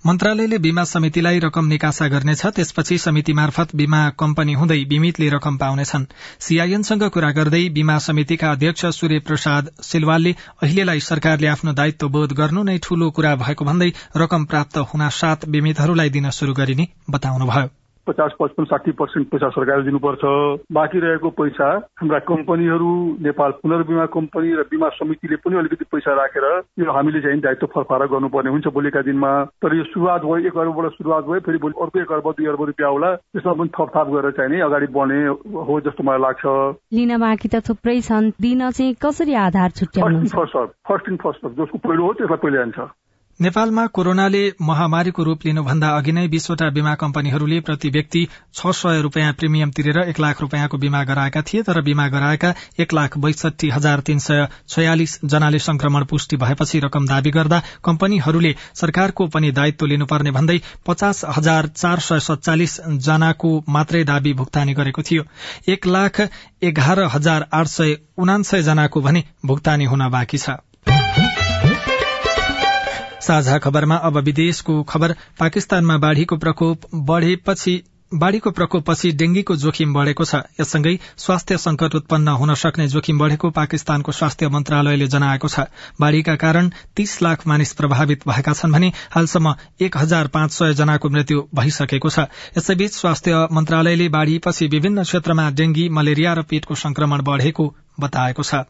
मन्त्रालयले 0.07 0.59
बीमा 0.59 0.83
समितिलाई 0.85 1.39
रकम 1.39 1.67
निकासा 1.67 2.07
गर्नेछ 2.09 2.47
त्यसपछि 2.47 2.97
समिति 2.99 3.33
मार्फत 3.33 3.75
बीमा 3.77 3.99
कम्पनी 4.19 4.53
हुँदै 4.53 4.79
बीमितले 4.91 5.29
रकम 5.31 5.57
पाउनेछन्। 5.57 6.07
सीआईएनसँग 6.41 7.05
कुरा 7.09 7.31
गर्दै 7.31 7.63
बीमा 7.77 7.99
समितिका 8.07 8.51
अध्यक्ष 8.51 8.87
सूर्य 8.97 9.19
प्रसाद 9.29 9.71
सिलवालले 9.81 10.35
अहिलेलाई 10.63 11.01
सरकारले 11.01 11.47
आफ्नो 11.49 11.73
दायित्व 11.73 12.09
बोध 12.09 12.33
गर्नु 12.33 12.63
नै 12.63 12.79
ठूलो 12.83 13.11
कुरा 13.11 13.35
भएको 13.45 13.65
भन्दै 13.65 13.93
रकम 14.17 14.45
प्राप्त 14.45 14.79
हुन 14.91 15.09
साथ 15.19 15.47
बीमितहरूलाई 15.49 16.11
दिन 16.11 16.31
शुरू 16.31 16.55
गरिने 16.55 16.89
बताउनुभयो। 17.11 17.82
पचास 18.07 18.33
पचपन्न 18.41 18.67
साठी 18.67 18.93
पर्सेन्ट 18.99 19.29
पैसा 19.31 19.49
सरकारले 19.57 19.85
दिनुपर्छ। 19.85 20.25
बाँकी 20.73 20.99
रहेको 21.01 21.31
पैसा 21.39 21.69
हाम्रा 22.01 22.19
कम्पनीहरू 22.31 22.91
नेपाल 23.23 23.51
पुनर्बिमा 23.63 24.07
कम्पनी 24.15 24.53
र 24.53 24.63
बिमा 24.71 24.89
समितिले 24.99 25.37
पनि 25.45 25.59
अलिकति 25.59 25.85
पैसा 25.93 26.15
राखेर 26.21 26.47
यो 26.81 26.93
हामीले 26.93 27.21
चाहिँ 27.23 27.41
दायित्व 27.41 27.67
फरफारा 27.75 28.07
गर्नुपर्ने 28.13 28.51
हुन्छ 28.51 28.67
भोलिका 28.75 29.03
दिनमा। 29.03 29.33
तर 29.63 29.77
यो 29.77 29.85
सुरुवात 29.93 30.23
भयो 30.23 30.47
एक 30.47 30.57
अर्बबाट 30.59 30.93
सुरुवात 30.93 31.25
भयो 31.25 31.41
फेरि 31.47 31.59
भोलि 31.59 31.75
अर्को 31.83 32.01
एक 32.01 32.13
अर्ब 32.13 32.31
दुई 32.33 32.47
अर्ब 32.47 32.63
रुपियाँ 32.73 32.91
होला 32.91 33.15
त्यसमा 33.17 33.53
पनि 33.53 33.71
थप 33.79 33.89
थाप 33.97 34.09
गरेर 34.15 34.31
चाहिँ 34.39 34.61
अगाडि 34.63 34.87
बढ्ने 34.97 35.21
हो 35.69 35.81
जस्तो 35.87 36.03
मलाई 36.03 36.21
लाग्छ। 36.27 36.45
लिन 36.93 37.19
बाँकी 37.19 37.49
त 37.49 37.63
थुप्रै 37.69 38.01
छन्। 38.01 38.31
दिन 38.43 38.71
चाहिँ 38.71 38.95
कसरी 39.03 39.35
आधार 39.47 39.71
छुट्याउनु 39.79 40.27
फर्स्ट 40.89 41.09
इन 41.09 41.17
फर्स्ट 41.23 41.47
जसको 41.61 41.79
पहिलो 41.79 42.03
हो 42.07 42.13
त्यसलाई 42.19 42.43
पहिले 42.43 42.59
जान्छ। 42.59 42.79
नेपालमा 43.41 43.87
कोरोनाले 43.87 44.41
महामारीको 44.61 45.23
रूप 45.25 45.45
लिनुभन्दा 45.47 45.89
अघि 45.91 46.13
नै 46.13 46.27
बीसवटा 46.29 46.69
बीमा 46.71 46.95
कम्पनीहरूले 46.95 47.61
प्रति 47.61 47.89
व्यक्ति 47.91 48.21
छ 48.55 48.73
सय 48.73 49.01
रूपियाँ 49.03 49.33
प्रिमियम 49.33 49.71
तिरेर 49.71 49.99
एक 50.01 50.21
लाख 50.21 50.41
रूपियाँको 50.41 50.79
बीमा 50.79 51.03
गराएका 51.05 51.43
थिए 51.43 51.63
तर 51.63 51.81
बीमा 51.81 52.07
गराएका 52.09 52.55
एक 52.81 52.93
लाख 52.93 53.19
बैसठी 53.19 53.71
हजार 53.71 54.01
तीन 54.01 54.19
सय 54.19 54.47
छयालिस 54.69 55.19
जनाले 55.25 55.59
संक्रमण 55.59 56.05
पुष्टि 56.05 56.37
भएपछि 56.37 56.81
रकम 56.81 57.07
दावी 57.07 57.31
गर्दा 57.31 57.63
कम्पनीहरूले 57.85 58.55
सरकारको 58.75 59.27
पनि 59.27 59.53
दायित्व 59.53 59.87
लिनुपर्ने 59.87 60.31
भन्दै 60.31 60.61
पचास 60.87 61.25
हजार 61.37 61.67
चार 61.77 62.01
सय 62.01 62.21
सत्तालिस 62.21 62.81
जनाको 63.07 63.55
मात्रै 63.69 64.05
दावी 64.05 64.33
भुक्तानी 64.35 64.75
गरेको 64.75 65.03
थियो। 65.03 65.25
एक 65.69 65.87
लाख 65.87 66.21
एघार 66.63 67.01
हजार 67.15 67.49
आठ 67.53 67.67
सय 67.69 67.97
उनान्सय 68.19 68.63
जनाको 68.63 69.01
भने 69.01 69.25
भुक्तानी 69.47 69.85
हुन 69.85 70.09
बाँकी 70.11 70.39
छ। 70.39 70.63
साझा 73.23 73.59
खबरमा 73.59 73.97
अब 73.97 74.19
विदेशको 74.21 74.83
खबर। 74.85 75.15
पाकिस्तानमा 75.39 75.97
बाढ़ीको 75.99 76.37
प्रकोप 76.37 76.87
बढ़ेपछि 77.07 77.83
बाढ़ीको 78.13 78.51
प्रकोपपछि 78.51 79.11
डेंगीको 79.13 79.55
जोखिम 79.57 79.93
बढ़ेको 79.95 80.25
छ। 80.25 80.41
यससँगै 80.61 80.99
स्वास्थ्य 81.17 81.57
संकट 81.59 81.95
उत्पन्न 81.95 82.29
हुन 82.41 82.55
सक्ने 82.55 82.89
जोखिम 82.89 83.19
बढ़ेको 83.19 83.51
पाकिस्तानको 83.51 84.13
स्वास्थ्य 84.13 84.49
मन्त्रालयले 84.49 85.07
जनाएको 85.07 85.49
छ। 85.49 85.65
बाढ़ीका 86.01 86.35
कारण 86.37 86.71
तीस 86.97 87.23
लाख 87.23 87.47
मानिस 87.47 87.73
प्रभावित 87.73 88.29
भएका 88.29 88.53
छन् 88.53 88.73
भने 88.73 88.93
हालसम्म 89.11 89.55
एक 89.81 89.97
हजार 89.97 90.29
पाँच 90.29 90.53
सय 90.53 90.75
जनाको 90.75 91.09
मृत्यु 91.09 91.47
भइसकेको 91.55 92.11
छ। 92.11 92.27
यसैबीच 92.59 92.93
स्वास्थ्य 92.93 93.47
मन्त्रालयले 93.53 94.09
बाढ़ीपछि 94.09 94.67
विभिन्न 94.67 95.03
क्षेत्रमा 95.03 95.51
डेंगी 95.53 95.89
मलेरिया 95.89 96.33
र 96.33 96.43
पेटको 96.43 96.75
संक्रमण 96.75 97.23
बढ़ेको 97.23 97.75
बताएको 98.01 98.43
छ। 98.43 98.65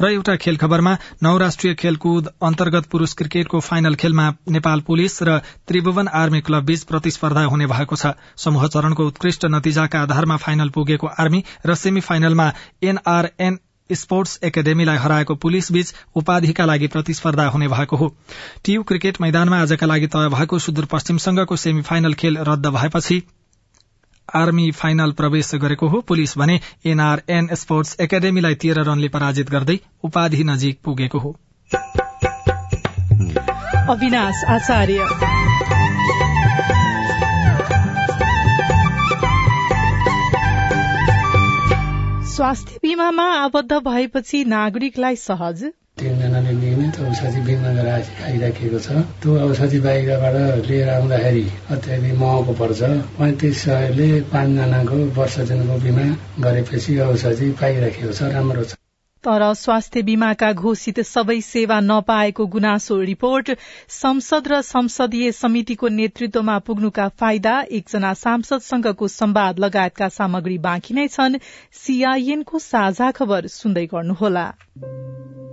र 0.00 0.10
एउटा 0.10 0.36
खेल 0.36 0.56
खबरमा 0.56 0.96
नौ 1.22 1.36
राष्ट्रिय 1.38 1.74
खेलकुद 1.74 2.28
अन्तर्गत 2.42 2.86
पुरूष 2.86 3.12
क्रिकेटको 3.14 3.60
फाइनल 3.60 3.94
खेलमा 3.94 4.26
नेपाल 4.48 4.80
पुलिस 4.80 5.22
र 5.22 5.38
त्रिभुवन 5.68 6.08
आर्मी 6.14 6.40
क्लब 6.40 6.64
बीच 6.64 6.82
प्रतिस्पर्धा 6.84 7.44
हुने 7.44 7.66
भएको 7.66 7.96
छ। 7.96 8.12
समूह 8.36 8.66
चरणको 8.66 9.06
उत्कृष्ट 9.06 9.46
नतिजाका 9.46 10.02
आधारमा 10.02 10.36
फाइनल 10.36 10.68
पुगेको 10.70 11.06
आर्मी 11.18 11.44
र 11.66 11.74
सेमी 11.76 12.00
फाइनलमा 12.00 12.52
एनआरएन 12.82 13.58
स्पोर्ट्स 13.90 14.38
एकाडेमीलाई 14.44 14.96
हराएको 14.96 15.34
पुलिस 15.34 15.72
बीच 15.72 15.92
उपाधिका 16.16 16.64
लागि 16.64 16.86
प्रतिस्पर्धा 16.86 17.46
हुने 17.48 17.68
भएको 17.68 17.96
हो। 17.96 18.08
टीयू 18.64 18.82
क्रिकेट 18.82 19.20
मैदानमा 19.20 19.60
आजका 19.62 19.86
लागि 19.86 20.06
तय 20.06 20.28
भएको 20.28 20.58
सुदूरपश्चिमसँगको 20.58 21.56
सेमी 21.56 21.82
फाइनल 21.82 22.14
खेल 22.14 22.38
रद्द 22.38 22.66
भएपछि 22.66 23.22
आर्मी 24.34 24.70
फाइनल 24.70 25.12
प्रवेश 25.12 25.54
गरेको 25.54 25.88
हो। 25.88 26.00
पुलिस 26.00 26.38
भने 26.38 26.60
एनआरएन 26.86 27.48
स्पोर्ट्स 27.52 27.96
एकाडेमीलाई 28.00 28.54
तेह्र 28.54 28.82
रनले 28.82 29.08
पराजित 29.08 29.50
गर्दै 29.50 29.78
उपाधि 30.04 30.44
नजिक 30.44 30.80
पुगेको 30.84 31.18
हो। 31.18 31.36
अविनाश 33.88 34.44
आचार्य। 34.44 35.06
स्वास्थ्य 42.28 42.78
बीमामा 42.82 43.22
आबद्ध 43.22 43.72
भएपछि 43.72 44.44
नागरिकलाई 44.44 45.16
सहज। 45.16 45.64
तिनजनाले 45.98 46.52
नियमित 46.62 47.00
औषधि 47.02 47.40
बिमा 47.46 47.70
गराएर 47.74 48.06
आइराखेको 48.24 48.78
छ। 48.78 48.88
त्यो 49.20 49.30
औषधि 49.46 49.78
बाहिरबाट 49.86 50.34
लिएर 50.68 50.88
आउँदाखेरि 50.88 51.44
अत्याधिक 51.74 52.14
महँगो 52.22 52.52
पर्छ। 52.60 52.80
पैँतिस 53.18 53.62
सयले 53.62 54.08
पाँचजनाको 54.32 54.96
वर्ष 55.18 55.38
दिनको 55.48 55.74
बिमा 55.84 56.06
गरेपछि 56.44 56.98
औषधि 57.08 57.50
पाइराखेको 57.60 58.12
छ 58.12 58.34
राम्रो 58.34 58.64
छ। 58.64 58.74
तर 59.24 59.54
स्वास्थ्य 59.54 60.02
बीमाका 60.02 60.52
घोषित 60.52 61.00
सबै 61.00 61.40
सेवा 61.40 61.80
नपाएको 61.80 62.46
गुनासो 62.46 63.00
रिपोर्ट 63.00 63.50
संसद 63.88 64.48
र 64.48 64.60
संसदीय 64.62 65.32
समितिको 65.32 65.88
नेतृत्वमा 65.88 66.58
पुग्नुका 66.58 67.08
फाइदा 67.08 67.60
एकजना 67.70 68.14
सांसदसँगको 68.14 69.08
संवाद 69.08 69.58
लगायतका 69.58 70.08
सामग्री 70.08 70.58
बाँकी 70.58 70.94
नै 70.94 71.08
छन्। 71.08 71.36
सीआईएनको 71.72 72.58
साझा 72.58 73.10
खबर 73.10 73.46
सुन्दै 73.46 73.86
गर्नुहोला। 73.86 74.46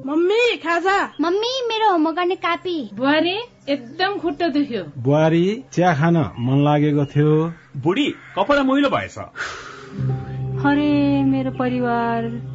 मम्मी 0.05 0.57
खाजा। 0.57 0.97
मम्मी 1.21 1.53
मेरो 1.67 1.91
होमवर्क 1.91 2.15
गर्ने 2.15 2.35
कापी। 2.35 2.89
बुहारी 2.93 3.37
एकदम 3.69 4.17
खुट्टा 4.17 4.47
दुख्यो। 4.47 4.83
बुहारी 4.97 5.63
चिया 5.73 5.93
खान 5.95 6.17
मन 6.39 6.63
लागेको 6.63 7.05
थियो। 7.05 7.53
बुढी 7.77 8.09
कपडा 8.35 8.63
मैलो 8.63 8.89
भएछ। 8.89 9.17
अरे 10.65 11.23
मेरो 11.23 11.51
परिवार। 11.51 12.54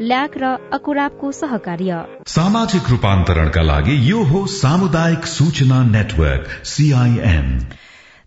ल्याक 0.00 0.36
र 0.36 0.44
अकुराबको 0.72 1.32
सहकार्य। 1.32 2.04
सामाजिक 2.26 2.88
रूपान्तरणका 2.90 3.62
लागि 3.62 4.10
यो 4.10 4.22
हो 4.22 4.46
सामुदायिक 4.46 5.26
सूचना 5.26 5.82
नेटवर्क 5.84 6.48
सीआईएन 6.64 7.48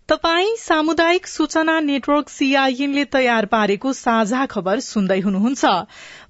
तपाई 0.08 0.54
सामुदायिक 0.58 1.26
सूचना 1.26 1.80
नेटवर्क 1.80 2.28
सीआईएनले 2.28 3.04
तयार 3.04 3.46
पारेको 3.46 3.92
साझा 3.92 4.46
खबर 4.46 4.80
सुन्दै 4.80 5.20
हुनुहुन्छ। 5.20 5.64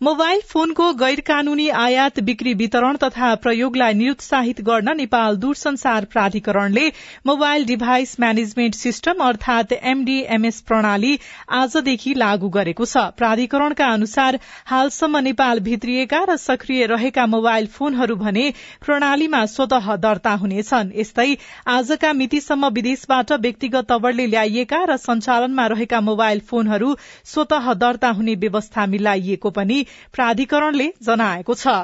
मोबाइल 0.03 0.41
फोनको 0.49 0.93
गैर 0.95 1.21
कानूनी 1.27 1.69
आयात 1.75 2.19
बिक्री 2.21 2.53
वितरण 2.55 2.97
तथा 3.03 3.35
प्रयोगलाई 3.35 3.93
निरुत्साहित 3.95 4.61
गर्न 4.63 4.97
नेपाल 4.97 5.37
दूरसंचार 5.37 6.05
प्राधिकरणले 6.13 6.89
मोबाइल 7.27 7.65
डिभाइस 7.67 8.15
म्यानेजमेन्ट 8.21 8.75
सिस्टम 8.75 9.23
अर्थात 9.27 9.73
एमडीएमएस 9.73 10.61
प्रणाली 10.63 11.17
आजदेखि 11.61 12.13
लागू 12.17 12.49
गरेको 12.57 12.85
छ। 12.85 13.05
प्राधिकरणका 13.17 13.87
अनुसार 13.93 14.39
हालसम्म 14.67 15.23
नेपाल 15.29 15.61
भित्रिएका 15.71 16.21
र 16.25 16.37
सक्रिय 16.37 16.87
रहेका 16.87 17.27
मोबाइल 17.37 17.67
फोनहरू 17.79 18.17
भने 18.17 18.45
प्रणालीमा 18.85 19.45
स्वत 19.47 19.75
दर्ता 20.05 20.35
हुनेछन्। 20.37 20.93
यस्तै 20.95 21.29
आजका 21.69 22.13
मितिसम्म 22.13 22.73
विदेशबाट 22.77 23.33
व्यक्तिगत 23.41 23.89
तवरले 23.89 24.27
ल्याइएका 24.27 24.85
र 24.85 24.97
सञ्चालनमा 25.09 25.67
रहेका 25.75 26.01
मोबाइल 26.13 26.47
फोनहरू 26.53 26.95
स्वत 27.33 27.59
दर्ता 27.79 28.11
हुने 28.21 28.35
व्यवस्था 28.47 28.87
मिलाइएको 28.89 29.57
पनि 29.57 29.85
प्राधिकरणले 30.13 30.89
जनाएको 31.03 31.55
छ। 31.55 31.77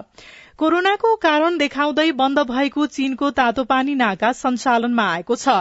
कोरोनाको 0.56 1.14
कारण 1.16 1.58
देखाउँदै 1.58 2.10
बन्द 2.12 2.38
भएको 2.48 2.86
चीनको 2.86 3.30
तातोपानी 3.30 3.94
नाका 3.94 4.32
सञ्चालनमा 4.32 5.12
आएको 5.12 5.36
छ। 5.36 5.56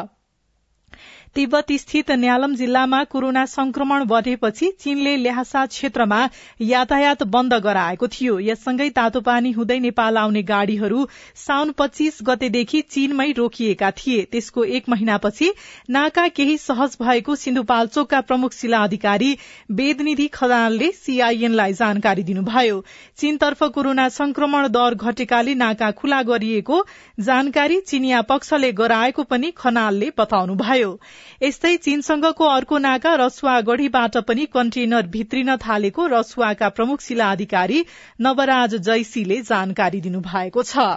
तिब्बत 1.35 1.71
स्थित 1.71 2.09
न्यालम 2.11 2.55
जिल्लामा 2.55 3.03
कोरोना 3.03 3.45
संक्रमण 3.45 4.03
बढ़ेपछि 4.05 4.69
चीनले 4.79 5.15
ल्याहासा 5.17 5.65
क्षेत्रमा 5.65 6.17
यातायात 6.61 7.21
बन्द 7.25 7.53
गराएको 7.63 8.07
थियो। 8.07 8.39
यससँगै 8.39 8.89
तातो 8.89 9.21
पानी 9.21 9.51
हुँदै 9.51 9.77
नेपाल 9.79 10.17
आउने 10.17 10.41
गाड़ीहरू 10.43 11.07
साउन 11.35 11.71
पच्चीस 11.71 12.17
गतेदेखि 12.23 12.81
चीनमै 12.81 13.31
रोकिएका 13.31 13.91
थिए। 13.91 14.25
त्यसको 14.31 14.63
एक 14.71 14.89
महिनापछि 14.89 15.51
नाका 15.89 16.27
केही 16.35 16.57
सहज 16.57 16.97
भएको 17.01 17.35
सिन्धुपाल्चोकका 17.35 18.21
प्रमुख 18.21 18.53
जिल्ला 18.53 18.83
अधिकारी 18.83 19.31
वेदनिधि 19.71 20.27
खदानले 20.33 20.91
सीआईएनलाई 20.99 21.73
जानकारी 21.73 22.23
दिनुभयो। 22.23 22.83
चीनतर्फ 23.17 23.63
कोरोना 23.71 24.09
संक्रमण 24.09 24.67
दर 24.67 24.99
घटेकाले 24.99 25.55
नाका 25.55 25.91
खुला 25.95 26.21
गरिएको 26.25 26.83
जानकारी 27.21 27.79
चिनिया 27.87 28.21
पक्षले 28.27 28.71
गराएको 28.73 29.23
पनि 29.23 29.51
खनालले 29.57 30.11
बताउनुभयो। 30.17 30.93
यस्तै 31.41 31.71
चीनसँगको 31.79 32.47
अर्को 32.51 32.77
नाका 32.79 33.11
रसुवागढ़ीबाट 33.21 34.17
पनि 34.29 34.45
कन्टेनर 34.53 35.11
भित्रिन 35.11 35.55
थालेको 35.65 36.07
रसुवाका 36.07 36.69
प्रमुख 36.71 37.07
जिल्ला 37.07 37.31
अधिकारी 37.31 37.85
नवराज 38.21 38.75
जैसीले 38.83 39.41
जानकारी 39.47 40.01
दिनुभएको 40.01 40.63
छ। 40.65 40.91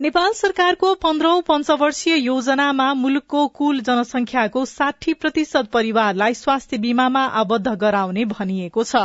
नेपाल 0.00 0.32
सरकारको 0.32 0.94
पन्ध्रौं 0.94 1.40
पञ्चवर्षीय 1.42 2.16
योजनामा 2.16 2.84
मुलुकको 2.94 3.40
कुल 3.48 3.80
जनसंख्याको 3.80 4.64
साठी 4.64 5.14
प्रतिशत 5.14 5.70
परिवारलाई 5.72 6.34
स्वास्थ्य 6.34 6.78
बीमामा 6.78 7.22
आबद्ध 7.40 7.74
गराउने 7.76 8.24
भनिएको 8.24 8.84
छ। 8.84 9.02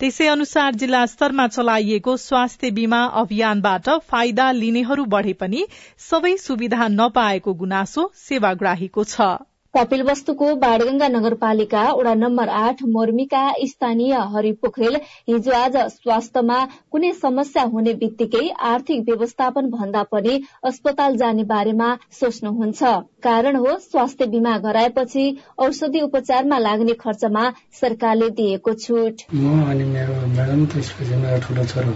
त्यसै 0.00 0.26
अनुसार 0.26 0.74
जिल्ला 0.74 1.04
स्तरमा 1.06 1.46
चलाइएको 1.48 2.16
स्वास्थ्य 2.16 2.70
बीमा 2.70 3.02
अभियानबाट 3.22 3.90
फाइदा 4.08 4.50
लिनेहरू 4.52 5.04
बढ़े 5.04 5.32
पनि 5.36 5.66
सबै 6.08 6.36
सुविधा 6.38 6.88
नपाएको 6.88 7.54
गुनासो 7.54 8.10
सेवाग्राहीको 8.24 9.04
छ। 9.04 9.49
कपिलवस्तुको 9.74 10.46
बाणगंगा 10.62 11.08
नगरपालिका 11.08 11.82
वडा 11.90 12.12
नम्बर 12.14 12.48
आठ 12.60 12.80
मोर्मीका 12.94 13.42
स्थानीय 13.70 14.14
हरि 14.32 14.50
पोखरेल 14.62 14.96
हिजो 15.30 15.52
आज 15.56 15.76
स्वास्थ्यमा 15.90 16.56
कुनै 16.92 17.10
समस्या 17.18 17.62
हुने 17.74 17.92
बित्तिकै 18.00 18.42
आर्थिक 18.70 19.04
व्यवस्थापन 19.08 19.68
भन्दा 19.70 20.02
पनि 20.14 20.34
अस्पताल 20.70 21.16
जाने 21.16 21.44
बारेमा 21.52 21.90
सोच्नुहुन्छ। 22.20 22.82
कारण 23.22 23.56
हो 23.56 23.76
स्वास्थ्य 23.80 24.26
बीमा 24.26 24.56
गराएपछि 24.58 25.24
औषधि 25.58 26.00
उपचारमा 26.00 26.58
लाग्ने 26.58 26.94
खर्चमा 27.04 27.44
सरकारले 27.80 28.28
दिएको 28.40 28.74
छुट। 28.82 29.24
म 29.34 29.54
अनि 29.70 29.84
मेरो 29.94 30.18
म्याडम 30.34 30.64
त्यसपछि 30.74 31.14
मेरो 31.22 31.38
ठुलो 31.46 31.64
छोरो 31.70 31.92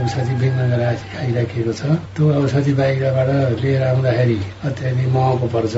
औषधि 0.00 0.34
बिमा 0.40 0.64
गराएर 0.72 1.72
छ। 1.72 2.00
त्यो 2.16 2.32
औषधि 2.40 2.72
बाहिरबाट 2.80 3.28
लिएर 3.60 3.82
आउँदाखेरि 3.84 4.38
अत्याधिक 4.64 5.08
महँगो 5.14 5.46
पर्छ। 5.54 5.76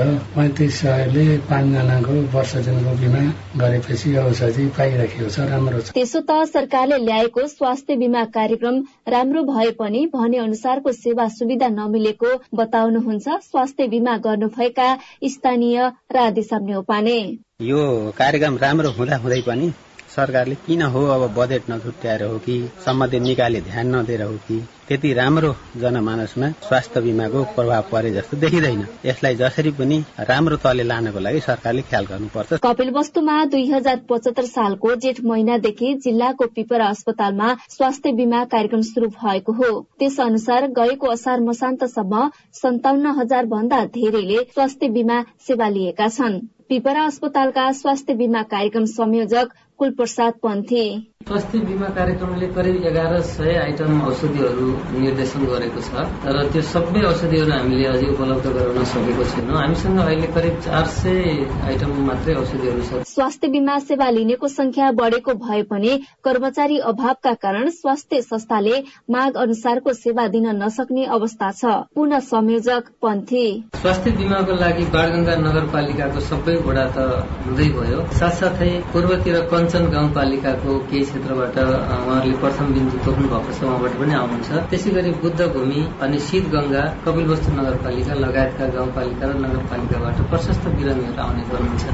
पाँचजनाको 0.61 2.13
वर्ष 2.37 2.55
दिनको 2.55 2.91
बिमा 2.97 3.21
गरेपछि 3.57 4.15
औषधि 4.17 4.65
पाइराखेको 4.77 5.29
छ 5.29 5.39
राम्रो 5.49 5.81
छ। 5.81 5.91
त्यसो 5.91 6.19
त 6.21 6.45
सरकारले 6.53 6.97
ल्याएको 6.97 7.47
स्वास्थ्य 7.47 7.95
बिमा 7.95 8.23
कार्यक्रम 8.25 8.75
राम्रो 9.07 9.43
भए 9.43 9.71
पनि 9.71 10.05
भने 10.15 10.37
अनुसारको 10.37 10.91
सेवा 10.91 11.27
सुविधा 11.27 11.67
नमिलेको 11.67 12.31
बताउनुहुन्छ 12.55 13.27
स्वास्थ्य 13.51 13.87
बिमा 13.87 14.17
गर्नुभएका 14.17 14.89
स्थानीय 15.27 15.87
राधेश्याम 16.11 16.63
नेउपाने 16.63 17.19
यो 17.61 18.11
कार्यक्रम 18.17 18.57
राम्रो 18.57 18.89
हुँदा 18.89 19.17
हुँदै 19.17 19.41
पनि 19.41 19.73
सरकारले 20.15 20.55
किन 20.55 20.81
हो 20.81 21.05
अब 21.07 21.21
बजेट 21.35 21.69
नछुट्याएर 21.69 22.23
हो 22.23 22.37
कि 22.37 22.55
सम्बन्धित 22.85 23.21
निकायले 23.21 23.61
ध्यान 23.61 23.95
नदिएर 23.95 24.21
हो 24.21 24.35
कि? 24.47 24.59
त्यति 24.87 25.13
राम्रो 25.13 25.55
जनमानसमा 25.77 26.47
स्वास्थ्य 26.67 27.01
बिमाको 27.01 27.43
प्रभाव 27.55 27.83
परे 27.91 28.11
जस्तो 28.11 28.37
देखिँदैन। 28.37 28.85
यसलाई 29.05 29.35
जसरी 29.35 29.71
पनि 29.71 30.03
राम्रो 30.19 30.57
तले 30.57 30.83
लानको 30.83 31.19
लागि 31.19 31.39
सरकारले 31.39 31.81
ख्याल 31.81 32.05
गर्नुपर्छ। 32.05 32.59
कपिल 32.63 32.89
वस्तुमा 32.91 33.45
दुई 33.45 33.65
हजार 33.71 34.01
पचहत्तर 34.09 34.45
सालको 34.45 34.95
जेठ 34.95 35.23
महिनादेखि 35.23 35.93
जिल्लाको 36.03 36.45
पिपरा 36.45 36.87
अस्पतालमा 36.87 37.55
स्वास्थ्य 37.69 38.11
बिमा 38.11 38.43
कार्यक्रम 38.45 38.81
शुरू 38.81 39.07
भएको 39.07 39.51
हो। 39.53 39.71
त्यस 39.99 40.19
अनुसार 40.19 40.67
गएको 40.67 41.07
असार 41.07 41.39
मसान्तसम्म 41.39 42.29
सन्ताउन्न 42.53 43.19
हजार 43.19 43.45
भन्दा 43.45 43.85
धेरैले 43.85 44.43
स्वास्थ्य 44.53 44.89
बिमा 44.89 45.23
सेवा 45.47 45.69
लिएका 45.69 46.07
छन्। 46.07 46.39
पिपरा 46.69 47.01
अस्पतालका 47.03 47.71
स्वास्थ्य 47.71 48.13
बिमा 48.13 48.41
कार्यक्रम 48.43 48.85
संयोजक 48.85 49.49
कुलप्रसाद 49.81 50.33
पन्थे। 50.43 51.10
स्वास्थ्य 51.27 51.59
बिमा 51.59 51.87
कार्यक्रमले 51.95 52.47
करिब 52.53 52.85
एघार 52.87 53.13
सय 53.21 53.55
आइटम 53.57 54.01
औषधिहरू 54.01 54.67
निर्देशन 54.99 55.45
गरेको 55.45 55.81
छ। 55.81 56.05
तर 56.23 56.37
त्यो 56.51 56.61
सबै 56.69 57.01
औषधिहरू 57.07 57.51
हामीले 57.51 57.85
अझै 57.87 58.07
उपलब्ध 58.13 58.47
गराउन 58.47 58.83
सकेको 58.91 59.23
छैनौँ। 59.31 59.57
हामीसँग 59.57 59.99
अहिले 60.01 60.27
करिब 60.35 60.59
चार 60.65 60.85
सय 60.95 61.19
आइटम 61.67 61.91
मात्रै 62.07 62.35
औषधिहरू 62.41 62.81
छ। 62.81 63.03
स्वास्थ्य 63.11 63.47
बिमा 63.47 63.77
सेवा 63.85 64.09
लिनेको 64.09 64.47
संख्या 64.49 64.91
बढ़ेको 64.99 65.33
भए 65.45 65.61
पनि 65.71 65.91
कर्मचारी 66.23 66.77
अभावका 66.91 67.33
कारण 67.45 67.69
स्वास्थ्य 67.77 68.21
संस्थाले 68.21 68.75
माग 69.11 69.37
अनुसारको 69.43 69.93
सेवा 69.93 70.27
दिन 70.27 70.47
नसक्ने 70.63 71.05
अवस्था 71.17 71.51
छ। 71.51 71.75
पुनः 71.95 72.19
संयोजक 72.31 72.91
पन्थे। 73.01 73.45
स्वास्थ्य 73.81 74.11
बिमाको 74.17 74.59
लागि 74.63 74.85
बाणगंगा 74.89 75.35
नगरपालिकाको 75.45 76.19
सबै 76.27 76.55
वडा 76.67 76.85
त 76.97 77.07
हुँदै 77.45 77.69
भयो। 77.77 78.01
साथसाथै 78.19 78.71
पूर्वतिर 78.93 79.39
कञ्चन 79.51 79.89
गाउँपालिकाको 79.91 80.79
केही 80.91 81.09
क्षेत्रबाट 81.11 81.57
उहाँहरूले 81.59 82.37
प्रथम 82.41 82.67
बिन्दु 82.75 82.97
तोक्नु 83.05 83.27
भएको 83.31 83.51
छ 83.57 83.63
उहाँबाट 83.67 83.93
पनि 83.99 84.13
आउनुहुन्छ। 84.15 84.49
त्यसै 84.71 84.91
गरी 84.95 85.11
बुद्ध 85.23 85.39
भूमि 85.55 85.81
अनि 86.03 86.19
शीत 86.27 86.45
गंगा 86.53 86.83
कपिलवस्तु 87.05 87.51
नगरपालिका 87.59 88.13
लगायतका 88.23 88.65
गाउँपालिका 88.75 89.25
र 89.27 89.33
नगरपालिकाबाट 89.43 90.17
प्रशस्त 90.31 90.63
बिरामीहरू 90.77 91.21
आउने 91.21 91.43
गर्नुहुन्छ। 91.51 91.85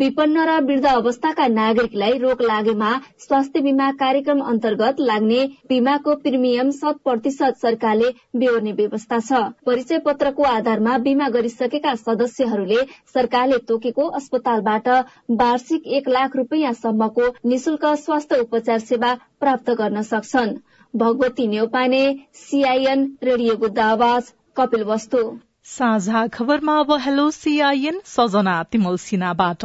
विपन्न 0.00 0.44
र 0.48 0.54
वृद्ध 0.68 0.86
अवस्थाका 0.86 1.46
नागरिकलाई 1.50 2.18
रोग 2.18 2.42
लागेमा 2.42 2.90
स्वास्थ्य 3.18 3.60
बिमा 3.60 3.86
कार्यक्रम 4.02 4.40
अन्तर्गत 4.52 5.00
लाग्ने 5.00 5.40
बिमाको 5.68 6.14
प्रिमियम 6.24 6.70
शत 6.78 7.00
प्रतिशत 7.04 7.56
सरकारले 7.62 8.10
बेहोर्ने 8.36 8.72
व्यवस्था 8.80 9.18
छ। 9.20 9.40
परिचय 9.66 9.98
पत्रको 10.06 10.42
आधारमा 10.50 10.98
बिमा 11.06 11.28
गरिसकेका 11.30 11.94
सदस्यहरूले 12.02 12.80
सरकारले 13.14 13.58
तोकेको 13.68 14.08
अस्पतालबाट 14.20 14.88
वार्षिक 15.40 15.86
एक 15.98 16.08
लाख 16.10 16.36
रूपियाँसम्मको 16.36 17.32
निशुल्क 17.46 17.86
स्वास्थ्य 18.04 18.40
उपचार 18.58 18.78
सेवा 18.78 19.14
प्राप्त 19.40 19.70
गर्न 19.70 20.02
सक्छन्। 20.02 20.54
भगवती 20.94 21.46
नेौपाने 21.48 22.02
सीआईएन 22.34 23.00
रेडियोको 23.24 23.68
आवाज 23.82 24.32
कपिल 24.56 24.82
वस्तु। 24.84 25.18
साझा 25.64 26.26
खबरमा 26.26 26.78
अब 26.80 26.92
हेलो 27.00 27.30
सीआईएन 27.30 28.00
सजना 28.04 28.62
तिमल 28.62 28.96
सिन्हाबाट। 28.98 29.64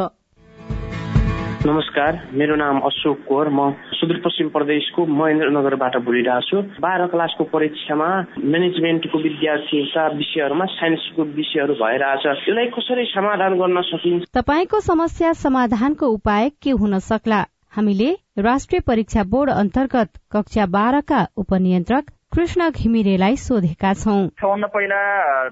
नमस्कार 1.66 2.20
मेरो 2.34 2.56
नाम 2.56 2.80
अशोक 2.80 3.18
कोर 3.24 3.50
म 3.50 3.72
सुदूरपश्चिम 3.98 4.48
प्रदेशको 4.50 5.06
महेन्द्रनगरबाट 5.06 5.96
बोलिरहेको 6.06 6.48
छु। 6.50 6.82
बाह्र 6.84 7.08
क्लासको 7.08 7.44
परीक्षामा 7.44 8.10
म्यानेजमेन्टको 8.46 9.18
विद्यार्थीका 9.18 10.04
विषयहरूमा 10.14 10.66
साइन्सको 10.76 11.24
विषयहरू 11.40 11.74
भइरहेछ। 11.74 12.26
यसलाई 12.28 12.68
कसरी 12.76 13.06
समाधान 13.16 13.58
गर्न 13.58 13.82
सकिन्छ? 13.90 14.24
तपाईँको 14.36 14.80
समस्या 14.80 15.34
समाधानको 15.40 16.06
उपाय 16.10 16.52
के 16.62 16.72
हुन 16.84 17.00
सक्ला? 17.00 17.42
हामीले 17.74 18.10
राष्ट्रिय 18.40 18.82
परीक्षा 18.88 19.22
बोर्ड 19.30 19.50
अन्तर्गत 19.52 20.10
कक्षा 20.32 20.66
बाह्रका 20.74 21.22
उपनियन्त्रक 21.38 22.12
कृष्ण 22.36 22.70
घिमिरेलाई 22.70 23.36
सोधेका 23.38 23.94
छौँ। 23.94 24.22
सबभन्दा 24.42 24.68
पहिला 24.76 25.00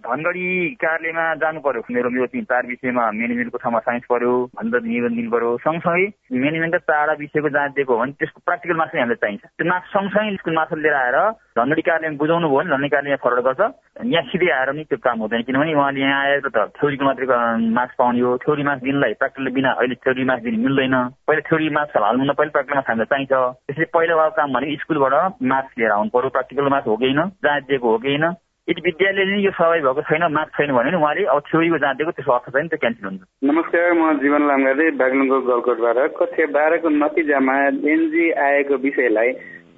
धनगढी 0.06 0.46
कार्यालयमा 0.84 1.26
जानु 1.42 1.60
पर्यो 1.66 1.82
मेरो 1.90 2.26
तिन 2.34 2.44
चार 2.46 2.68
विषयमा 2.68 3.10
म्यानेजमेन्टको 3.18 3.58
ठाउँमा 3.58 3.80
साइन्स 3.90 4.06
पर्यो 4.10 4.34
भनेर 4.54 4.82
निवेदन 4.86 5.16
दिनु 5.16 5.32
पर्यो 5.34 5.58
सँगसँगै 5.66 6.06
म्यानेजमेन्टका 6.38 6.80
चारवटा 6.90 7.14
विषयको 7.22 7.50
जाँच 7.58 7.72
दिएको 7.78 7.94
हो 7.94 8.00
भने 8.02 8.14
त्यसको 8.22 8.40
प्र्याक्टिकल 8.46 8.78
मार्क्स 8.78 8.96
हामीलाई 8.98 9.22
चाहिन्छ। 9.22 9.42
त्यो 9.58 9.70
मार्क्स 9.70 9.90
सँगसँगै 9.98 10.36
स्कुल 10.42 10.56
मार्क्स 10.62 10.78
लिएर 10.78 10.98
आएर 11.02 11.18
धनगढी 11.52 11.82
कार्यालयमा 11.84 12.18
बुझाउनु 12.18 12.48
भयो 12.48 12.58
भने 12.58 12.70
धनगढी 12.72 12.90
कार्यालय 12.90 13.20
फरवर्ड 13.24 13.46
गर्छ। 13.46 13.62
यहाँ 14.08 14.24
सिधै 14.32 14.50
आएर 14.56 14.70
पनि 14.72 14.84
त्यो 14.88 14.98
काम 15.04 15.20
हुँदैन। 15.20 15.42
किनभने 15.44 15.74
उहाँले 15.76 16.00
यहाँ 16.00 16.20
आएर 16.24 16.40
त 16.48 16.58
थ्योरीको 16.80 17.04
मात्रै 17.06 17.28
मार्क्स 17.76 17.96
पाउने 18.00 18.22
हो। 18.24 18.38
थ्योरी 18.40 18.64
मार्क्स 18.64 18.84
दिनलाई 18.84 19.14
प्र्याक्टिकल 19.20 19.52
बिना 19.52 19.72
अहिले 19.76 19.96
थ्योरी 20.00 20.24
मार्क्स 20.32 20.44
दिनु 20.48 20.64
मिल्दैन। 20.64 20.96
पहिला 21.28 21.44
थ्योरी 21.50 21.70
मार्क्स 21.76 21.98
हाल्नु 22.00 22.34
पहिला 22.40 22.52
प्र्याक्टिकल 22.56 22.76
मार्क्स 22.76 22.90
हामीलाई 22.90 23.12
चाहिन्छ। 23.12 23.34
त्यसले 23.68 23.86
पहिला 23.92 24.28
काम 24.40 24.54
भनेको 24.56 24.80
स्कुलबाट 24.80 25.44
मार्क्स 25.52 25.74
लिएर 25.78 25.92
आउनु 25.92 26.10
पर्यो। 26.16 26.30
प्र्याक्टिकल 26.32 26.72
मार्क्स 26.72 26.88
हो 26.88 26.96
कि 26.96 27.06
होइन? 27.12 27.22
जहाँ 27.44 27.60
दिएको 27.68 27.88
हो 27.92 27.98
कि 28.00 28.08
होइन? 28.08 28.26
यदि 28.68 28.82
विद्यालयले 28.82 29.38
यो 29.42 29.52
सहभागी 29.52 29.82
भएको 29.82 30.02
छैन 30.08 30.24
मार्क्स 30.32 30.54
छैन 30.56 30.72
भने 30.72 30.96
उहाँले 30.96 31.24
अब 31.28 31.40
थ्योरीको 31.52 31.78
जहाँ 31.78 31.96
दिएको 31.98 32.12
त्यसको 32.16 32.32
अर्थ 32.32 32.48
चाहिँ 32.54 32.68
त्यो 32.70 32.80
क्यान्सल 32.80 33.08
हुन्छ। 33.08 33.22
नमस्कार 33.44 33.94
म 34.00 34.02
जीवन 34.22 34.42
लामगाले 34.48 34.86
बागलुङको 35.02 35.38
गलकोटबाट। 35.50 35.98
कक्षा 36.16 36.46
बाह्रको 36.56 36.90
नतिजामा 36.96 37.56
एनजी 37.92 38.26
आएको 38.48 38.76
विषयलाई 38.86 39.30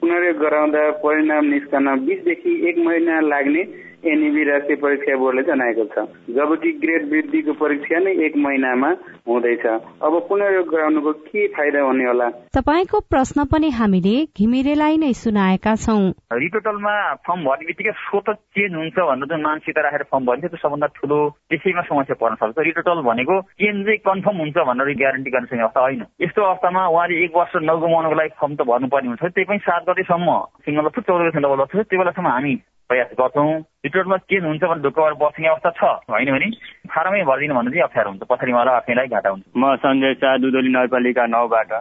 पुनर्योग 0.03 0.37
गराउँदा 0.37 0.79
परिणाम 0.99 1.45
निस्कन 1.45 1.85
बिसदेखि 1.99 2.53
एक 2.69 2.77
महिना 2.77 3.19
लाग्ने 3.23 3.61
एनइबी 4.03 4.43
राष्ट्रिय 4.43 4.77
परीक्षा 4.83 5.15
बोर्डले 5.17 5.43
जनाएको 5.43 5.83
छ। 5.93 6.05
जबकि 6.35 6.71
ग्रेड 6.83 7.03
वृद्धिको 7.11 7.53
परीक्षा 7.53 7.99
नै 7.99 8.11
एक 8.25 8.33
महिनामा 8.37 8.89
हुँदैछ। 9.27 9.65
अब 10.03 10.13
पुनर्योग 10.29 10.67
गराउनुको 10.67 11.11
के 11.27 11.47
फाइदा 11.47 11.81
हुने 11.81 12.05
होला? 12.05 12.27
तपाईँको 12.57 12.99
प्रश्न 12.99 13.45
पनि 13.51 13.69
हामीले 13.69 14.15
घिमिरेलाई 14.37 14.97
नै 14.97 15.11
सुनाएका 15.13 15.75
छौं। 15.75 16.03
रिटोटलमा 16.43 16.95
फर्म 17.23 17.43
भर्ने 17.43 17.65
बित्तिकै 17.65 17.91
स्वत 18.03 18.29
चेन्ज 18.55 18.75
हुन्छ 18.75 18.97
भनेर 18.99 19.27
जुन 19.31 19.41
मानसिकता 19.41 19.81
राखेर 19.81 20.03
फर्म 20.11 20.25
भरिन्छ 20.25 20.45
त्यो 20.51 20.61
सबभन्दा 20.63 20.87
ठुलो 20.99 21.19
त्यसैमा 21.49 21.81
समस्या 21.87 22.15
पर्न 22.19 22.35
सक्छ। 22.43 22.59
रिटोटल 22.59 23.01
भनेको 23.07 23.39
चेन्ज 23.63 23.85
चाहिँ 23.85 24.03
कन्फर्म 24.03 24.37
हुन्छ 24.43 24.57
भनेर 24.67 24.93
ग्यारेन्टी 24.99 25.31
गर्न 25.31 25.45
सक्ने 25.45 25.63
अवस्था 25.63 25.81
होइन। 25.81 26.03
यस्तो 26.21 26.41
अवस्थामा 26.43 26.87
उहाँले 26.87 27.23
एक 27.23 27.31
वर्ष 27.37 27.53
नगुमाउनुको 27.63 28.15
लागि 28.19 28.35
फर्म 28.41 28.53
त 28.55 28.61
भर्नुपर्ने 28.67 29.07
हुन्छ। 29.07 29.23
त्यही 29.23 29.45
पनि 29.47 29.59
सात 29.63 29.81
गतेसम्म 29.89 30.27
सिङ्गल 30.67 30.89
चौध 30.99 31.21
गते 31.27 31.39
डबल 31.39 31.65
त्यो 31.73 31.97
बेलासम्म 31.99 32.27
हामी 32.27 32.53
प्रयास 32.93 33.17
गर्छौँ। 33.17 33.49
रिटोटमा 33.85 34.17
चेन्ज 34.29 34.45
हुन्छ 34.45 34.63
भने 34.63 34.81
ढुक्कबाट 34.85 35.13
बस्ने 35.17 35.47
अवस्था 35.49 35.69
छ। 35.81 35.83
होइन 36.13 36.29
भने 36.31 36.47
फारमै 36.93 37.21
भरिदिनु 37.25 37.53
भन्नु 37.57 37.71
चाहिँ 37.73 37.83
अप्ठ्यारो 37.83 38.09
हुन्छ। 38.09 38.23
पछाडि 38.29 38.51
उहाँलाई 38.53 38.75
आफैलाई 38.75 39.07
घाटा 39.09 39.29
हुन्छ। 39.33 39.43
म 39.57 39.75
सञ्जय 39.81 40.13
शाह 40.21 40.37
दुधोली 40.37 40.69
नगरपालिका 40.69 41.25
नौबाट। 41.25 41.71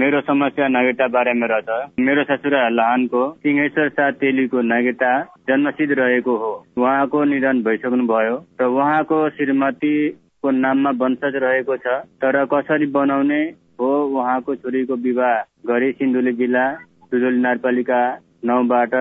मेरो 0.00 0.20
समस्या 0.24 0.66
नागरिकता 0.68 1.06
बारेमा 1.12 1.46
रहेछ। 1.52 2.00
मेरो 2.00 2.22
ससुरा 2.24 2.60
लहानको 2.72 3.22
सिंहेश्वर 3.44 3.88
शाह 3.92 4.10
तेलीको 4.16 4.60
नागरिकता 4.64 5.10
जन्मसिद्ध 5.48 5.92
रहेको 5.92 6.36
हो। 6.36 6.52
उहाँको 6.80 7.24
निधन 7.28 7.62
भइसक्नु 7.62 8.06
भयो 8.08 8.36
र 8.60 8.64
उहाँको 8.72 9.18
श्रीमतीको 9.36 10.50
नाममा 10.56 10.90
वंशज 10.96 11.36
रहेको 11.44 11.76
छ। 11.76 12.00
तर 12.24 12.44
कसरी 12.48 12.86
बनाउने 12.96 13.42
हो 13.76 13.90
उहाँको 14.08 14.54
छोरीको 14.56 14.96
विवाह? 15.04 15.36
गरी 15.68 15.92
सिन्धुली 15.92 16.32
जिल्ला 16.40 16.64
दुधोली 17.12 17.38
नगरपालिका 17.38 18.00
नौबाट 18.44 18.94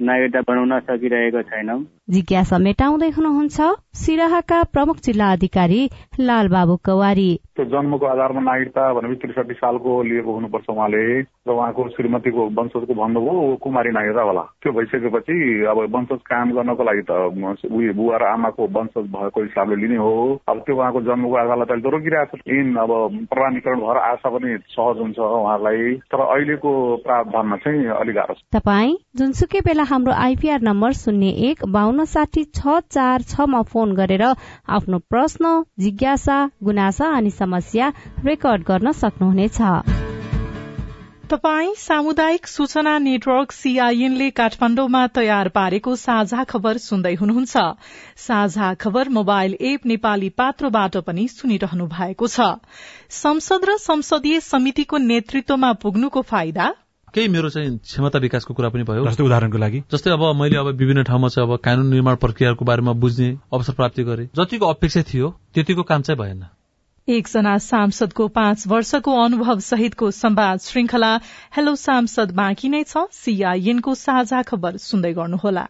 नागरिकता 0.00 0.40
बनाउन 0.48 0.78
सकिरहेको 0.86 1.42
छैनौं। 1.50 1.80
जिज्ञासा 2.08 2.58
मेटाउँदै 2.58 3.08
हुनुहुन्छ 3.10 3.60
सिराहाका 4.00 4.62
प्रमुख 4.74 4.96
जिल्ला 5.04 5.30
अधिकारी 5.32 5.78
लालबाबु 6.20 6.76
कवारी। 6.86 7.30
त्यो 7.56 7.64
जन्मको 7.64 8.06
आधारमा 8.06 8.40
नागरिकता 8.46 8.82
भनेपछि 8.94 9.20
त्रिसठी 9.22 9.54
सालको 9.58 9.90
लिएको 10.06 10.32
हुनुपर्छ 10.34 10.70
उहाँले। 10.70 11.02
र 11.46 11.50
उहाँको 11.50 11.88
श्रीमतीको 11.96 12.42
वंशजको 12.58 12.94
भन्नुभयो 12.94 13.56
कुमारी 13.62 13.90
नागरिकता 13.96 14.22
होला। 14.22 14.42
त्यो 14.62 14.72
भइसकेपछि 14.76 15.36
अब 15.66 15.78
वंशज 15.96 16.20
कायम 16.30 16.48
गर्नको 16.54 16.82
लागि 16.86 17.02
त 17.10 17.10
उयो 17.74 17.92
बुवा 17.98 18.16
र 18.22 18.24
आमाको 18.36 18.62
वंशज 18.76 19.06
भएको 19.10 19.42
हिसाबले 19.42 19.76
लिने 19.82 19.98
हो। 19.98 20.14
अब 20.46 20.56
त्यो 20.62 20.76
उहाँको 20.76 21.00
जन्मको 21.08 21.34
आधारलाई 21.42 21.80
त 21.80 21.90
रोकिरहेको 21.90 22.36
छ। 22.36 22.42
इन 22.46 22.76
अब 22.86 22.92
प्रमाणीकरण 23.32 23.80
भएर 23.82 23.98
आशा 24.12 24.28
पनि 24.30 24.50
सहज 24.76 24.96
हुन्छ 25.02 25.18
उहाँलाई। 25.18 25.82
तर 26.12 26.20
अहिलेको 26.22 26.70
प्रावधानमा 27.02 27.56
चाहिँ 27.66 27.84
अलिक 27.98 28.14
गाह्रो 28.14 28.34
छ। 28.38 28.40
तपाई 28.54 28.94
जुनसुकै 29.16 29.60
बेला 29.66 29.84
हाम्रो 29.90 30.12
आइपीआर 30.28 30.60
नम्बर 30.70 30.92
शून्य 31.02 31.34
एक 31.50 31.64
बान्न 31.72 31.95
साठी 32.04 32.44
छ 32.44 32.80
चार 32.90 33.22
छमा 33.22 33.62
फोन 33.62 33.94
गरेर 33.94 34.22
आफ्नो 34.68 34.98
प्रश्न 34.98 35.64
जिज्ञासा 35.78 36.50
गुनासा 36.62 37.06
अनि 37.16 37.30
समस्या 37.30 37.92
रेकर्ड 38.24 38.62
गर्न 38.62 38.92
सक्नुहुनेछ। 38.92 39.60
तपाई 41.30 41.74
सामुदायिक 41.76 42.46
सूचना 42.46 42.98
नेटवर्क 42.98 43.52
सीआईएनले 43.52 44.30
काठमाण्डुमा 44.30 45.06
तयार 45.06 45.48
पारेको 45.48 45.94
साझा 45.96 46.44
खबर 46.44 46.76
सुन्दै 46.76 47.14
हुनुहुन्छ। 47.14 47.56
साझा 48.16 48.74
खबर 48.74 49.08
मोबाइल 49.08 49.56
एप 49.60 49.86
नेपाली 49.86 50.28
पात्रोबाट 50.28 50.96
पनि 50.96 51.28
सुनिरहनु 51.28 51.86
भएको 51.86 52.26
छ। 52.26 52.40
संसद 53.10 53.64
र 53.64 53.76
संसदीय 53.76 54.40
समितिको 54.40 54.96
नेतृत्वमा 54.98 55.72
पुग्नुको 55.72 56.22
फाइदा 56.22 56.74
केही 57.16 57.28
मेरो 57.28 57.48
चाहिँ 57.48 57.78
क्षमता 57.78 58.18
विकासको 58.18 58.54
कुरा 58.54 58.68
पनि 58.68 58.82
भयो। 58.84 59.04
जस्तै 59.08 59.24
उदाहरणको 59.24 59.58
लागि। 59.58 59.78
जस्तै 59.92 60.10
अब 60.10 60.24
मैले 60.36 60.56
अब 60.56 60.66
विभिन्न 60.76 61.02
ठाउँमा 61.02 61.28
चाहिँ 61.28 61.48
अब 61.48 61.56
कानून 61.64 61.86
निर्माण 61.88 62.16
प्रक्रियाको 62.16 62.64
बारेमा 62.64 62.92
बुझ्ने 62.92 63.28
अवसर 63.52 63.72
प्राप्ति 63.72 64.04
गरे 64.04 64.28
जतिको 64.36 64.66
अपेक्षा 64.66 65.02
थियो 65.02 65.30
त्यतिको 65.54 65.82
काम 65.82 66.02
चाहिँ 66.02 66.18
भएन। 66.20 66.44
एकजना 67.08 67.56
सांसदको 67.58 68.28
पाँच 68.28 68.66
वर्षको 68.68 69.16
अनुभव 69.24 69.60
सहितको 69.60 70.10
संवाद 70.10 70.58
श्रृंखला 70.58 71.12
हेलो 71.56 71.74
सांसद 71.76 72.36
बाँकी 72.36 72.68
नै 72.68 72.82
छ 72.84 73.08
सीआईएनको 73.12 73.94
साझा 73.94 74.42
खबर 74.42 74.76
सुन्दै 74.76 75.12
गर्नुहोला। 75.12 75.66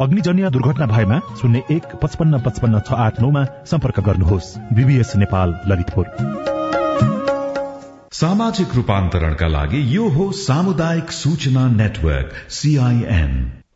अग्निजन्य 0.00 0.48
दुर्घटना 0.50 0.86
भएमा 0.86 1.18
शून्य 1.36 1.62
एक 1.70 1.94
पचपन्न 2.02 2.38
पचपन्न 2.42 2.80
छ 2.80 2.92
आठ 2.96 3.20
नौमा 3.20 3.44
सम्पर्क 3.66 3.98
गर्नुहोस्। 4.00 4.50
बीबीएस 4.72 5.12
नेपाल 5.16 5.54
ललितपुर। 5.68 6.06
सामाजिक 8.14 8.74
रूपान्तरणका 8.74 9.48
लागि 9.48 9.80
यो 9.96 10.08
हो 10.08 10.30
सामुदायिक 10.40 11.10
सूचना 11.12 11.66
नेटवर्क 11.72 12.30
सीआईएन 12.50 13.34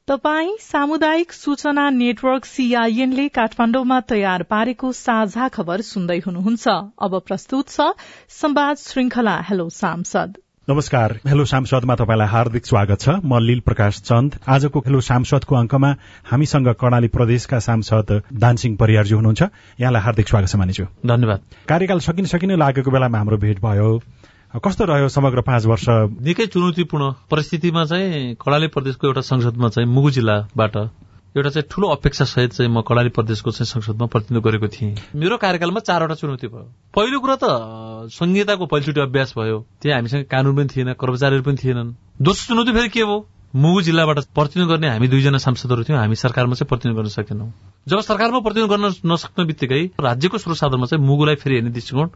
तपाई 0.08 0.54
सामुदायिक 0.60 1.32
सूचना 1.32 1.88
नेटवर्क 1.90 2.44
सीआईएनले 2.44 3.26
काठमाण्डुमा 3.34 4.00
तयार 4.10 4.42
पारेको 4.44 4.92
साझा 4.92 5.48
खबर 5.48 5.80
सुन्दै 5.82 6.18
हुनुहुन्छ। 6.26 6.78
अब 7.02 7.18
प्रस्तुत 7.26 7.68
छ 7.68 7.90
संवाद 8.38 8.76
श्रृंखला 8.78 9.36
हेलो 9.50 9.68
सांसद। 9.74 10.38
नमस्कार 10.68 11.12
हेलो 11.26 11.44
सांसदमा 11.44 11.94
तपाईँलाई 11.94 12.28
हार्दिक 12.28 12.66
स्वागत 12.66 13.00
छ। 13.00 13.08
म 13.24 13.38
लील 13.42 13.60
प्रकाश 13.66 13.98
चन्द। 14.06 14.34
आजको 14.46 14.78
हेलो 14.78 15.00
सांसदको 15.00 15.54
अङ्कमा 15.56 15.90
हामीसँग 16.30 16.68
कर्णाली 16.78 17.08
प्रदेशका 17.08 17.58
सांसद 17.58 18.22
दानसिंह 18.30 18.76
परियारजी 18.78 19.14
हुनुहुन्छ। 19.14 19.42
यहाँलाई 19.82 20.02
हार्दिक 20.02 20.28
स्वागत 20.28 20.48
छ 20.48 20.56
मानिछु 20.56 20.84
धन्यवाद। 21.02 21.40
कार्यकाल 21.66 21.98
सकिन 21.98 22.24
सकिने 22.30 22.56
लागेको 22.56 22.90
बेलामा 22.90 23.18
हाम्रो 23.18 23.36
भेट 23.42 23.58
भयो। 23.58 23.90
कस्तो 24.54 24.84
रह्यो 24.84 25.08
समग्र 25.08 25.40
पाँच 25.42 25.66
वर्ष? 25.66 25.86
निकै 26.22 26.46
चुनौतीपूर्ण 26.46 27.10
परिस्थितिमा 27.26 27.84
चाहिँ 27.84 28.36
कडाली 28.38 28.66
प्रदेशको 28.70 29.06
एउटा 29.06 29.20
संसदमा 29.20 29.68
चाहिँ 29.68 29.88
मुगु 29.90 30.10
जिल्लाबाट 30.14 30.76
एउटा 31.36 31.50
चाहिँ 31.50 31.68
ठूलो 31.70 31.88
अपेक्षा 31.88 32.24
सहित 32.24 32.52
चाहिँ 32.52 32.70
म 32.72 32.80
कडाली 32.84 33.08
प्रदेशको 33.08 33.50
चाहिँ 33.50 33.64
संसदमा 33.64 34.06
प्रतिनिधित्व 34.06 34.48
गरेको 34.48 34.68
थिएँ। 34.68 34.96
मेरो 35.16 35.36
कार्यकालमा 35.36 35.80
चारवटा 35.80 36.14
चुनौती 36.14 36.46
भयो। 36.46 36.68
पहिलो 36.92 37.20
कुरा 37.20 37.36
त 37.40 37.44
संहिताको 38.12 38.66
पहिलोचोटि 38.68 39.00
अभ्यास 39.00 39.32
भयो। 39.38 39.64
त्यहाँ 39.80 39.98
हामीसँग 39.98 40.24
कानून 40.28 40.56
पनि 40.56 40.68
थिएन 40.68 40.92
कर्मचारीहरू 40.92 41.44
पनि 41.44 41.56
थिएनन्। 41.56 41.94
दोस्रो 42.20 42.52
चुनौती 42.52 42.72
फेरि 42.72 42.88
के 42.88 43.04
भयो 43.04 43.16
मुगु 43.56 43.80
जिल्लाबाट 43.80 44.18
प्रतिनिधित्व 44.36 44.72
गर्ने 44.72 44.88
हामी 44.88 45.08
दुईजना 45.08 45.38
सांसदहरू 45.38 45.84
थियौँ 45.88 45.98
हामी 46.00 46.16
सरकारमा 46.20 46.54
चाहिँ 46.54 46.68
प्रतिनिधित्व 46.68 47.00
गर्न 47.00 47.08
सकेनौँ। 47.16 47.48
जब 47.88 48.00
सरकारमा 48.00 48.40
प्रतिनिधित्व 48.40 48.76
गर्न 48.76 49.12
नसक्ने 49.12 49.44
बित्तिकै 49.44 49.82
राज्यको 50.00 50.38
स्रोत 50.38 50.56
साधनमा 50.56 50.86
चाहिँ 50.86 51.04
मुगुलाई 51.04 51.34
फेरि 51.40 51.54
हेर्ने 51.54 51.70
दृष्टिकोण 51.70 52.08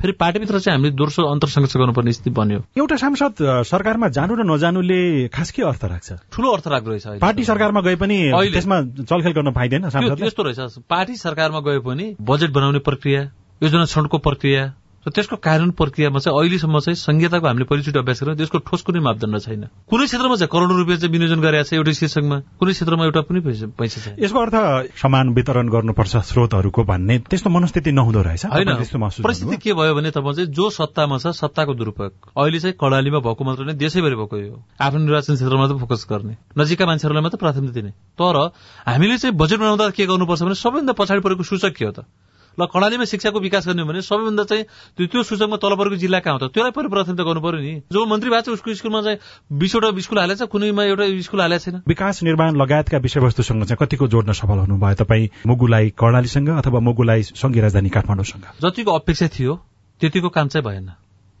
फेरि 0.00 0.12
पार्टीभित्र 0.20 0.58
चाहिँ 0.60 0.76
हामीले 0.76 0.94
दोस्रो 0.96 1.26
अन्तर 1.30 1.48
संघर्ष 1.48 1.76
गर्नुपर्ने 1.76 2.12
स्थिति 2.12 2.30
बन्यो। 2.34 2.58
एउटा 2.78 2.96
सांसद 2.96 3.34
सरकारमा 3.70 4.08
जानु 4.16 4.34
र 4.34 4.42
नजानुले 4.42 5.28
खास 5.28 5.50
के 5.50 5.62
अर्थ 5.62 5.84
राख्छ? 5.84 6.12
ठूलो 6.32 6.52
अर्थ 6.52 6.66
राख्दो 6.68 6.90
रहेछ 6.90 7.06
पार्टी 7.22 7.44
सरकारमा 7.44 7.80
गए 7.86 7.96
पनि 8.02 8.18
त्यसमा 8.52 8.80
चलखेल 9.06 9.32
गर्न 9.32 9.52
पाइँदैन 9.52 9.84
यस्तो 10.24 10.42
रहेछ 10.42 10.78
पार्टी 10.90 11.16
सरकारमा 11.16 11.60
गए 11.60 11.78
पनि 11.86 12.06
बजेट 12.20 12.50
बनाउने 12.50 12.78
प्रक्रिया 12.88 13.20
योजना 13.62 13.84
छनौटको 13.86 14.18
प्रक्रिया 14.18 14.62
र 15.02 15.10
त्यसको 15.10 15.36
कार्यान्वयन 15.42 15.74
प्रक्रियामा 15.74 16.18
चाहिँ 16.22 16.38
अहिलेसम्म 16.38 16.78
चाहिँ 16.78 16.94
संहिताको 16.94 17.46
हामीले 17.46 17.66
पहिलोचोटि 17.66 17.98
अभ्यास 17.98 18.22
गरेर 18.22 18.36
त्यसको 18.38 18.58
ठोस 18.62 18.82
कुनै 18.86 19.00
मापदण्ड 19.02 19.38
छैन। 19.42 19.62
कुनै 19.90 20.06
क्षेत्रमा 20.06 20.36
चाहिँ 20.38 20.50
करोडौँ 20.54 20.78
रुपियाँ 20.78 20.98
चाहिँ 21.02 21.12
विनियोजन 21.12 21.40
गरेको 21.42 21.66
छ 21.66 21.72
एउटै 21.74 21.94
शीर्षकमा 21.98 22.36
कुनै 22.62 22.72
क्षेत्रमा 22.72 23.02
एउटा 23.10 23.20
पनि 23.26 23.40
पैसा 23.42 23.98
छैन। 23.98 24.14
यसको 24.22 24.38
अर्थ 24.38 24.56
समान 24.94 25.34
वितरण 25.34 25.66
गर्नुपर्छ 25.74 26.14
स्रोतहरूको 26.22 26.82
भन्ने 26.86 27.18
त्यस्तो 27.26 27.50
मनस्थिति 27.50 27.90
नहुँदो 27.98 28.22
रहेछ। 28.22 28.46
होइन। 28.46 28.70
परिस्थिति 29.26 29.56
के 29.58 29.74
भयो 29.74 29.94
भने 29.98 30.10
तपाईँ 30.14 30.34
चाहिँ 30.38 30.50
जो 30.54 30.70
सत्तामा 30.70 31.18
छ 31.18 31.34
सत्ताको 31.34 31.74
दुरुपयोग। 31.74 32.38
अहिले 32.38 32.58
चाहिँ 32.62 32.74
कर्णालीमा 32.78 33.18
भएको 33.26 33.42
मात्र 33.42 33.62
नै 33.66 33.74
देशैभरि 33.74 34.16
भएको 34.22 34.36
यो 34.38 34.54
आफ्नो 34.78 35.02
निर्वाचन 35.02 35.34
क्षेत्रमा 35.34 35.60
मात्र 35.66 35.76
फोकस 35.82 36.06
गर्ने। 36.10 36.34
नजिकका 36.54 36.86
मान्छेहरूलाई 36.86 37.22
मात्र 37.26 37.38
प्राथमिकता 37.42 37.74
दिने। 37.74 37.90
तर 38.14 38.36
हामीले 38.86 39.18
चाहिँ 39.18 39.34
बजेट 39.34 39.58
बनाउँदा 39.58 39.90
के 39.98 40.06
गर्नुपर्छ 40.06 40.42
भने 40.42 40.54
सबैभन्दा 40.54 40.92
पछाडि 40.94 41.20
परेको 41.26 41.42
सूचक 41.42 41.74
के 41.74 41.84
हो 41.84 41.90
त? 41.90 42.06
ल 42.58 42.66
कर्णालीमा 42.68 43.04
शिक्षाको 43.04 43.40
विकास 43.40 43.66
गर्ने 43.66 43.82
हो 43.82 43.88
भने 43.88 44.02
सबैभन्दा 44.02 44.44
चाहिँ 44.44 44.64
त्यो 44.96 45.06
त्यो 45.06 45.22
सूचकमा 45.22 45.56
तल 45.56 45.74
परेको 45.76 45.96
जिल्ला 45.96 46.20
कहाँ 46.20 46.38
हो 46.38 46.48
त? 46.48 46.52
त्यसलाई 46.52 46.70
पनि 46.70 46.88
प्राथमिकता 46.88 47.24
गर्नु 47.24 47.40
पर्यो 47.40 47.60
नि। 47.60 47.74
जो 47.92 48.04
मन्त्री 48.06 48.30
भएको 48.30 48.42
छ 48.42 48.54
उसको 48.60 48.74
स्कुलमा 48.74 49.00
चाहिँ 49.02 49.18
बिसवटा 49.52 49.88
स्कुल 50.00 50.18
हालेको 50.18 50.44
छ 50.44 50.48
कुनैमा 50.52 50.82
एउटा 50.84 51.04
स्कुल 51.22 51.40
हालेको 51.40 51.64
छैन। 51.64 51.76
विकास 51.88 52.22
निर्माण 52.22 52.56
लगायतका 52.56 52.98
विषयवस्तुसँग 52.98 53.64
चाहिँ 53.64 53.78
कतिको 53.80 54.08
जोड्न 54.08 54.32
सफल 54.32 54.58
हुनुभयो? 54.68 54.94
तपाईँ 55.00 55.28
मुगुलाई 55.46 55.90
कर्णालीसँग 55.96 56.48
अथवा 56.48 56.80
मुगुलाई 56.80 57.22
संघीय 57.22 57.62
राजधानी 57.62 57.88
काठमाडौँसँग? 57.88 58.44
जतिको 58.60 58.90
अपेक्षा 58.92 59.28
थियो 59.32 59.52
त्यतिको 60.00 60.28
काम 60.28 60.48
चाहिँ 60.48 60.64
भएन। 60.66 60.90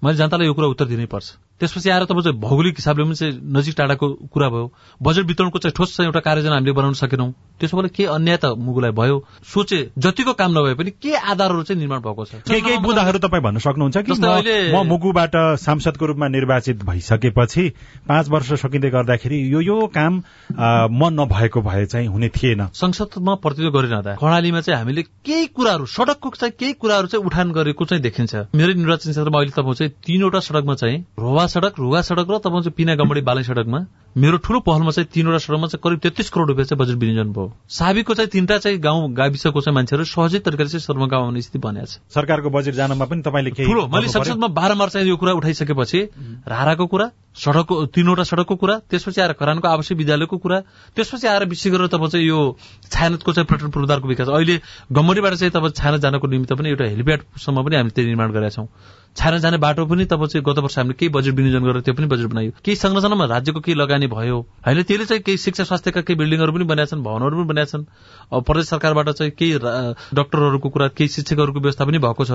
मैले 0.02 0.16
जनतालाई 0.18 0.46
यो 0.46 0.54
कुरा 0.54 0.66
उत्तर 0.66 0.84
दिनै 0.90 1.06
पर्छ। 1.06 1.26
त्यसपछि 1.62 1.90
आएर 1.90 2.04
तपाईँ 2.10 2.22
चाहिँ 2.22 2.38
भौगोलिक 2.42 2.74
हिसाबले 2.74 3.04
पनि 3.04 3.14
चाहिँ 3.14 3.38
नजिक 3.38 3.74
टाढाको 3.78 4.06
कुरा 4.34 4.48
भयो। 4.50 4.66
बजेट 4.98 5.26
वितरणको 5.26 5.58
चाहिँ 5.62 5.74
ठोस 5.76 5.96
चाहिँ 5.96 6.06
एउटा 6.10 6.20
कार्ययोजना 6.26 6.54
हामीले 6.54 6.72
बनाउन 6.74 6.94
सकेनौँ। 6.98 7.30
त्यसो 7.62 7.76
भए 7.78 7.88
के 7.96 8.04
अन्याय 8.10 8.36
त 8.42 8.52
मुगुलाई 8.58 8.90
भयो? 8.90 9.16
सोचे 9.54 9.78
जतिको 9.98 10.32
काम 10.34 10.50
नभए 10.58 10.74
पनि 10.74 10.90
के 10.98 11.14
आधारहरू 11.14 11.62
चाहिँ 11.62 11.78
निर्माण 11.78 12.00
भएको 12.02 12.24
छ? 12.24 12.34
केही 12.48 12.60
केही 12.60 12.78
बुदाहरू 12.82 13.18
तपाईँ 13.22 13.42
भन्न 13.42 13.58
सक्नुहुन्छ 13.62 13.96
कि 14.02 14.12
म- 14.74 14.86
मुगुबाट 14.88 15.34
सांसदको 15.62 16.06
रूपमा 16.06 16.28
निर्वाचित 16.28 16.82
भइसकेपछि 16.84 17.68
पाँच 18.08 18.28
वर्ष 18.28 18.52
सकिँदै 18.62 18.90
गर्दाखेरि 18.90 19.38
यो 19.52 19.60
यो 19.60 19.86
काम 19.94 20.22
म 20.92 21.08
नभएको 21.20 21.60
भए 21.62 21.84
चाहिँ 21.86 22.08
हुने 22.08 22.28
थिएन। 22.28 22.66
संसदमा 22.74 23.34
प्रतिनिधित्व 23.42 23.78
गरिरहँदा 23.78 24.14
कर्णालीमा 24.20 24.60
चाहिँ 24.60 24.78
हामीले 24.78 25.02
केही 25.02 25.46
कुराहरू 25.56 25.86
सड़कको 25.86 26.30
चाहिँ 26.40 26.52
केही 26.58 26.72
कुराहरू 26.82 27.06
चाहिँ 27.06 27.24
उठान 27.26 27.52
गरेको 27.52 27.84
चाहिँ 27.84 28.02
देखिन्छ। 28.02 28.34
मेरो 28.54 28.72
निर्वाचन 28.74 29.10
क्षेत्रमा 29.10 29.38
अहिले 29.38 29.52
तपाईँ 29.56 29.74
चाहिँ 29.74 29.92
तीनवटा 30.06 30.40
सड़कमा 30.40 30.74
चाहिँ 30.74 30.98
रोवा 31.18 31.46
सड़क 31.46 31.74
रुगा 31.78 32.00
सड़क 32.02 32.30
र 32.30 32.38
तपाईँ 32.38 32.62
चाहिँ 32.62 32.74
पिना 32.76 32.94
गम्बडी 32.96 33.20
बालै 33.20 33.42
सड़कमा 33.44 33.86
मेरो 34.16 34.36
ठूलो 34.44 34.60
पहलमा 34.60 34.90
चाहिँ 34.90 35.08
तीनवटा 35.14 35.38
सड़कमा 35.38 35.66
चाहिँ 35.66 35.80
करिब 35.84 35.98
तेत्तिस 36.02 36.30
करोड 36.30 36.48
रुपियाँ 36.48 36.66
चाहिँ 36.66 36.78
बजेट 36.80 36.96
विनियोजन 36.98 37.32
भयो। 37.32 37.51
साबिकको 37.68 38.14
चाहिँ 38.14 38.30
तीनटा 38.30 38.58
चाहिँ 38.58 38.78
गाउँ 38.78 39.12
गाविसको 39.12 39.60
चाहिँ 39.60 39.74
मान्छेहरू 39.74 40.04
सहजै 40.04 40.38
तरिकाले 40.38 40.68
चाहिँ 40.68 40.80
सदरमुकाम 40.80 41.22
आउने 41.22 41.42
स्थिति 41.42 41.58
बनेको 41.58 41.86
छ। 41.86 41.98
सरकारको 42.14 42.50
बजेट 42.50 42.74
जानमा 42.74 43.04
पनि 43.04 43.22
तपाईँले 43.22 43.50
ठुलो। 43.50 43.86
मैले? 43.88 44.08
संसदमा 44.08 44.48
बाह्रम्बार 44.48 44.88
चाहिँ 44.88 45.08
यो 45.08 45.16
कुरा 45.16 45.32
उठाइसकेपछि 45.32 46.00
राराको 46.48 46.86
कुरा 46.86 47.10
सड़कको 47.32 47.74
तीनवटा 47.96 48.22
सड़कको 48.22 48.56
कुरा 48.56 48.78
त्यसपछि 48.90 49.20
आएर 49.20 49.32
खरानको 49.32 49.68
आवासीय 49.68 49.96
विद्यालयको 49.96 50.36
कुरा 50.36 50.58
त्यसपछि 50.96 51.26
आएर 51.26 51.44
विशेष 51.48 51.72
गरेर 51.72 51.86
तपाईँ 51.88 52.10
चाहिँ 52.10 52.26
यो 52.26 52.40
छायानतको 52.92 53.32
चाहिँ 53.32 53.46
पर्यटन 53.46 53.70
पूर्वाधारको 53.72 54.08
विकास 54.08 54.28
अहिले 54.28 54.60
गम्मरीबाट 54.92 55.34
चाहिँ 55.34 55.52
तपाईँ 55.52 55.72
छाना 55.72 55.96
जानको 55.96 56.26
निमित्त 56.28 56.52
पनि 56.52 56.68
एउटा 56.68 56.84
हेलिप्याडसम्म 56.84 57.62
पनि 57.64 57.76
हामीले 57.76 57.94
त्यो 57.96 58.04
निर्माण 58.04 58.30
गरेका 58.32 58.48
छौँ। 58.48 58.68
छाना 59.16 59.38
जाने 59.38 59.56
बाटो 59.58 59.84
पनि 59.86 60.04
तपाईँ 60.08 60.28
चाहिँ 60.28 60.44
गत 60.44 60.58
वर्ष 60.58 60.78
हामीले 60.78 60.94
केही 60.96 61.08
बजेट 61.12 61.34
विनियोजन 61.34 61.64
गरेर 61.64 61.80
त्यो 61.84 61.94
पनि 61.94 62.06
बजेट 62.08 62.28
बनायो। 62.32 62.50
केही 62.64 62.76
संरचनामा 62.76 63.24
राज्यको 63.28 63.60
केही 63.60 63.76
लगानी 63.78 64.06
भयो? 64.08 64.38
होइन 64.64 64.82
त्यसले 64.82 65.04
चाहिँ 65.04 65.22
केही 65.22 65.38
शिक्षा 65.38 65.64
स्वास्थ्यका 65.64 66.00
केही 66.00 66.16
बिल्डिङहरू 66.18 66.52
पनि 66.52 66.64
बनाएका 66.64 66.90
छन् 66.90 67.02
भवनहरू 67.04 67.36
पनि 67.36 67.48
बनाएका 67.52 67.70
छन् 67.72 67.84
प्रदेश 68.42 68.66
सरकारबाट 68.68 69.08
चाहिँ 69.10 69.32
केही 69.36 69.58
डाक्टरहरूको 70.16 70.68
कुरा 70.68 70.88
केही 70.96 71.08
शिक्षकहरूको 71.08 71.60
व्यवस्था 71.60 71.84
पनि 71.84 71.98
भएको 72.00 72.24
छ। 72.24 72.32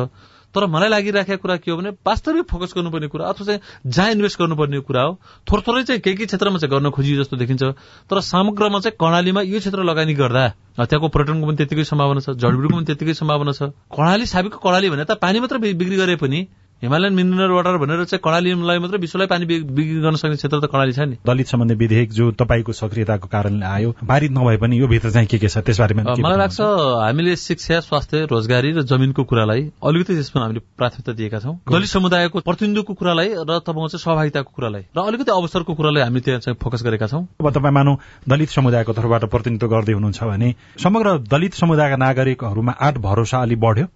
तर 0.56 0.66
मलाई 0.66 0.90
लागिराखेको 0.90 1.42
कुरा 1.42 1.56
के 1.58 1.72
हो 1.72 1.78
भने 1.78 1.90
वास्तविक 2.08 2.46
फोकस 2.48 2.74
गर्नुपर्ने 2.78 3.08
कुरा 3.12 3.26
अथवा 3.26 3.46
चाहिँ 3.46 3.60
जहाँ 3.84 4.12
इन्भेस्ट 4.12 4.40
गर्नुपर्ने 4.40 4.80
कुरा 4.80 5.02
हो 5.02 5.12
थोर 5.44 5.62
थोरै 5.68 5.84
चाहिँ 5.84 6.02
केही 6.02 6.16
केही 6.16 6.28
क्षेत्रमा 6.28 6.58
चाहिँ 6.60 6.72
गर्न 6.72 6.90
खोजियो 6.94 7.24
जस्तो 7.24 7.38
देखिन्छ। 7.38 7.64
तर 8.08 8.22
समग्रमा 8.22 8.80
चाहिँ 8.80 8.96
कर्णालीमा 8.96 9.42
यो 9.44 9.60
क्षेत्र 9.60 9.84
लगानी 9.84 10.14
गर्दा 10.14 10.48
त्यहाँको 10.80 11.08
पर्यटनको 11.10 11.48
पनि 11.48 11.58
त्यतिकै 11.58 11.84
सम्भावना 11.84 12.22
छ 12.22 12.38
जडबुडीको 12.38 12.76
पनि 12.76 12.86
त्यतिकै 12.86 13.14
सम्भावना 13.18 13.52
छ। 13.52 13.76
कर्णाली 13.92 14.26
साबिकको 14.26 14.60
कर्णाली 14.64 14.90
भने 14.90 15.04
त 15.04 15.20
पानी 15.20 15.40
मात्र 15.44 15.58
बिक्री 15.58 15.98
गरे 15.98 16.16
पनि 16.16 16.40
हिमालयन 16.82 17.14
मिनरल 17.14 17.52
वाटर 17.52 17.78
भनेर 17.78 18.04
चाहिँ 18.06 18.22
कर्णालीलाई 18.24 18.80
मात्र 18.80 18.98
विश्वलाई 18.98 19.28
पानी 19.28 19.46
बिक्री 19.46 20.00
गर्न 20.02 20.16
सक्ने 20.16 20.36
क्षेत्र 20.36 20.60
त 20.60 20.70
कर्णाली 20.70 20.94
छ 20.94 21.00
नि। 21.10 21.16
दलित 21.26 21.48
सम्बन्धी 21.48 21.76
विधेयक 21.76 22.12
जो 22.14 22.32
तपाईँको 22.38 22.72
सक्रियताको 22.72 23.28
कारणले 23.28 23.66
आयो 23.66 23.92
पारित 24.06 24.32
नभए 24.32 24.58
पनि 24.62 24.80
यो 24.80 24.88
भित्र 24.88 25.10
चाहिँ 25.12 25.28
के 25.28 25.38
के 25.38 25.50
छ 25.50 25.58
त्यसबारेमा 25.66 26.04
मलाई? 26.04 26.38
लाग्छ 26.38 26.62
हामीले 26.62 27.36
शिक्षा 27.36 27.80
स्वास्थ्य 27.82 28.26
रोजगारी 28.30 28.72
र 28.78 28.82
जमिनको 28.84 29.24
कुरालाई 29.24 29.62
अलिकति 29.82 30.14
त्यसमा 30.14 30.42
हामीले 30.42 30.62
प्राथमिकता 30.78 31.14
दिएका 31.14 31.40
छौँ। 31.40 31.56
दलित 31.66 31.90
समुदायको 31.90 32.40
प्रतिनिधित्वको 32.46 32.94
कुरालाई 32.94 33.30
र 33.42 33.58
तपाईँको 33.58 33.88
चाहिँ 33.88 34.04
सहभागिताको 34.06 34.52
कुरालाई 34.54 34.84
र 34.94 35.00
अलिकति 35.02 35.32
अवसरको 35.32 35.74
कुरालाई 35.74 36.04
हामी 36.04 36.20
त्यहाँ 36.22 36.40
चाहिँ 36.46 36.58
फोकस 36.62 36.84
गरेका 36.86 37.08
छौँ। 37.08 37.24
अब 37.42 37.50
तपाईँ 37.58 37.74
मानौ 37.74 37.96
दलित 38.30 38.50
समुदायको 38.54 38.94
तर्फबाट 38.94 39.26
प्रतिनिधित्व 39.34 39.68
गर्दै 39.74 39.94
हुनुहुन्छ 39.98 40.24
भने 40.24 40.54
समग्र 40.78 41.18
दलित 41.26 41.54
समुदायका 41.58 41.98
नागरिकहरूमा 42.06 42.78
आठ 42.82 42.98
भरोसा 43.02 43.42
अलि 43.42 43.56
बढ्यो। 43.66 43.88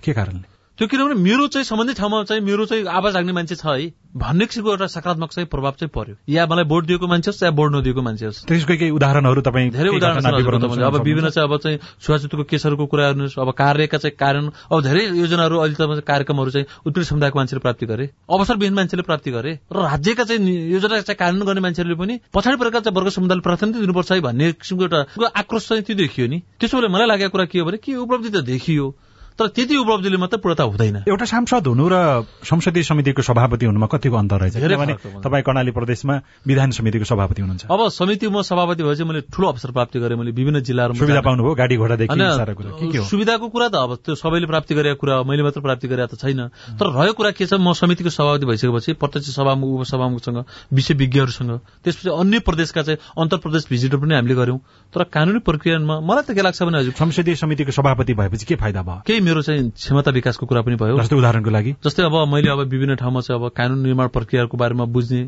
के 0.00 0.12
कारणले? 0.12 0.51
त्यो 0.82 0.88
किनभने 0.90 1.14
मेरो 1.14 1.46
चाहिँ 1.46 1.64
सम्बन्धित 1.64 1.96
ठाउँमा 1.96 2.22
चाहिँ 2.26 2.42
मेरो 2.42 2.64
चाहिँ 2.66 2.84
आवाज 2.90 3.14
राख्ने 3.14 3.32
मान्छे 3.32 3.54
छ 3.54 3.66
है। 3.66 3.94
भन्ने 4.18 4.46
किसिमको 4.46 4.70
एउटा 4.70 4.86
सकारात्मक 4.90 5.30
चाहिँ 5.30 5.46
प्रभाव 5.46 5.74
चाहिँ 5.78 5.90
पर्यो। 5.94 6.14
या 6.26 6.46
मलाई 6.50 6.64
भोट 6.66 6.86
दिएको 6.86 7.06
मान्छे 7.06 7.30
होस् 7.30 7.42
या 7.42 7.50
भोट 7.54 7.70
नदिएको 7.72 8.02
मान्छे 8.02 8.26
होस्। 8.26 8.42
त्यसको 8.50 8.74
केही 8.74 8.90
उदाहरणहरू 8.90 9.40
तपाईँ 9.46 9.70
धेरै 9.70 9.90
उदाहरण। 9.94 10.82
अब 10.82 10.96
विभिन्न 11.06 11.30
चाहिँ 11.30 11.46
अब 11.46 11.56
चाहिँ 11.62 11.78
छुवाछुतको 12.02 12.44
केसहरूको 12.50 12.86
कुरा 12.90 13.06
हेर्नुहोस् 13.06 13.38
अब 13.38 13.50
कार्यका 13.54 13.98
चाहिँ 14.02 14.16
कारण 14.18 14.50
अब 14.50 14.82
धेरै 14.82 15.02
योजनाहरू 15.22 15.58
अहिले 15.62 15.74
त 15.78 16.02
कार्यक्रमहरू 16.02 16.50
चाहिँ 16.50 16.66
उत्पीडित 16.82 17.08
समुदायको 17.08 17.38
मान्छेले 17.38 17.60
प्राप्ति 17.62 17.86
गरे 17.86 18.10
अवसरविहीन 18.26 18.74
मान्छेले 18.74 19.02
प्राप्ति 19.06 19.30
गरे 19.30 19.52
र 19.70 19.86
राज्यका 19.86 20.24
चाहिँ 20.24 20.42
योजना 20.74 21.00
चाहिँ 21.06 21.14
कार्यान्वयन 21.14 21.46
गर्ने 21.46 21.60
मान्छेहरूले 21.62 21.98
पनि 22.02 22.18
पछाडि 22.34 22.56
परेका 22.58 22.80
चाहिँ 22.80 22.96
वर्ग 22.98 23.08
समुदायले 23.14 23.46
प्राथमिकता 23.46 23.78
दिनुपर्छ 23.78 24.12
है 24.12 24.20
भन्ने 24.20 24.52
किसिमको 24.58 24.82
एउटा 24.90 25.30
आक्रोश 25.30 25.68
चाहिँ 25.68 25.84
त्यो 25.86 25.96
देखियो 26.02 26.26
नि। 26.26 26.42
त्यसो 26.58 26.80
भए 26.82 26.90
मलाई 26.90 27.06
लागेको 27.06 27.30
कुरा 27.30 27.46
के 27.46 27.58
हो 27.58 27.70
भने 27.70 27.78
के 27.78 27.94
उपलब्धि 28.02 28.30
त 28.34 28.44
देखियो। 28.50 28.90
तर 29.38 29.46
त्यति 29.48 29.76
उपलब्धिले 29.76 30.16
मात्रै 30.16 30.38
पूर्णता 30.42 30.64
हुँदैन। 30.64 30.96
एउटा 31.08 31.24
सांसद 31.24 31.66
हुनु 31.66 31.88
र 31.88 31.96
संसदीय 32.44 32.82
समितिको 32.82 33.22
सभापति 33.22 33.66
हुनुमा 33.66 33.86
कतिको 33.92 34.16
अन्तर 34.16 34.38
रहेछ? 34.40 34.56
किनभने। 34.56 34.94
तपाईँ 35.24 35.42
कर्णाली 35.42 35.70
प्रदेशमा 35.72 36.14
विधान 36.46 36.70
समितिको 36.70 37.04
सभापति 37.04 37.42
हुनुहुन्छ। 37.42 37.64
अब 37.66 37.80
समितिमा 37.90 38.42
सभापति 38.42 38.82
भएपछि 38.82 39.04
मैले 39.04 39.20
ठूलो 39.32 39.48
अवसर 39.48 39.70
प्राप्ति 39.72 39.98
गरेँ 40.00 40.16
मैले 40.18 40.30
विभिन्न 40.32 40.60
जिल्लाहरूमा 40.62 40.98
सुविधा। 40.98 41.20
पाउनुभयो 41.20 41.54
गाडी 41.54 41.76
घोडादेखि 41.76 43.02
सुविधाको 43.08 43.48
कुरा 43.48 43.68
त 43.68 43.74
अब 43.74 43.94
त्यो 44.04 44.14
सबैले 44.14 44.46
प्राप्ति 44.46 44.74
गरेको 44.74 45.00
कुरा 45.00 45.14
हो 45.16 45.24
मैले 45.24 45.42
मात्र 45.42 45.60
प्राप्ति 45.60 45.88
गरेको 45.88 46.16
त 46.16 46.20
छैन। 46.20 46.40
तर 46.76 46.86
रह्यो 46.92 47.12
कुरा 47.12 47.30
के 47.32 47.46
छ 47.46 47.54
म 47.56 47.72
समितिको 47.72 48.10
सभापति 48.10 48.46
भइसकेपछि 48.46 48.92
प्रत्यक्ष 49.00 49.30
सभामुख 49.32 49.80
उपसभामुखसँग 49.80 50.44
विषय 50.72 50.94
विज्ञहरूसँग 50.94 51.52
त्यसपछि 51.84 52.10
अन्य 52.10 52.38
प्रदेशका 52.44 52.82
चाहिँ 52.82 52.98
अन्तर 53.18 53.36
प्रदेश 53.40 53.66
भिजिटर 53.70 53.96
पनि 53.96 54.14
हामीले 54.14 54.34
गर्यौं 54.34 54.58
तर 54.92 55.02
कानूनी 55.08 55.40
प्रक्रियामा 55.40 56.00
मलाई 56.00 56.22
त 56.22 56.34
के 56.34 56.42
लाग्छ 56.42 56.62
भने 56.62 56.78
हजुर 56.78 56.94
संसदीय 56.94 57.34
समितिको 57.36 57.72
सभापति 57.72 58.14
भएपछि 58.14 58.46
के 58.46 58.54
फाइदा 58.56 58.82
भयो? 58.82 59.02
केही 59.06 59.20
मेरो 59.22 59.42
चाहिँ 59.42 59.70
क्षमता 59.70 60.10
विकासको 60.10 60.46
कुरा 60.46 60.62
पनि 60.62 60.76
भयो। 60.76 60.98
जस्तै 60.98 61.16
उदाहरणको 61.16 61.50
लागि। 61.50 61.72
जस्तै 61.84 62.02
अब 62.02 62.16
मैले 62.28 62.50
अब 62.50 62.60
विभिन्न 62.68 62.94
ठाउँमा 62.94 63.20
चाहिँ 63.20 63.42
अब 63.42 63.48
कानून 63.56 63.82
निर्माण 63.82 64.08
प्रक्रियाको 64.08 64.56
बारेमा 64.56 64.84
बुझ्ने 64.84 65.22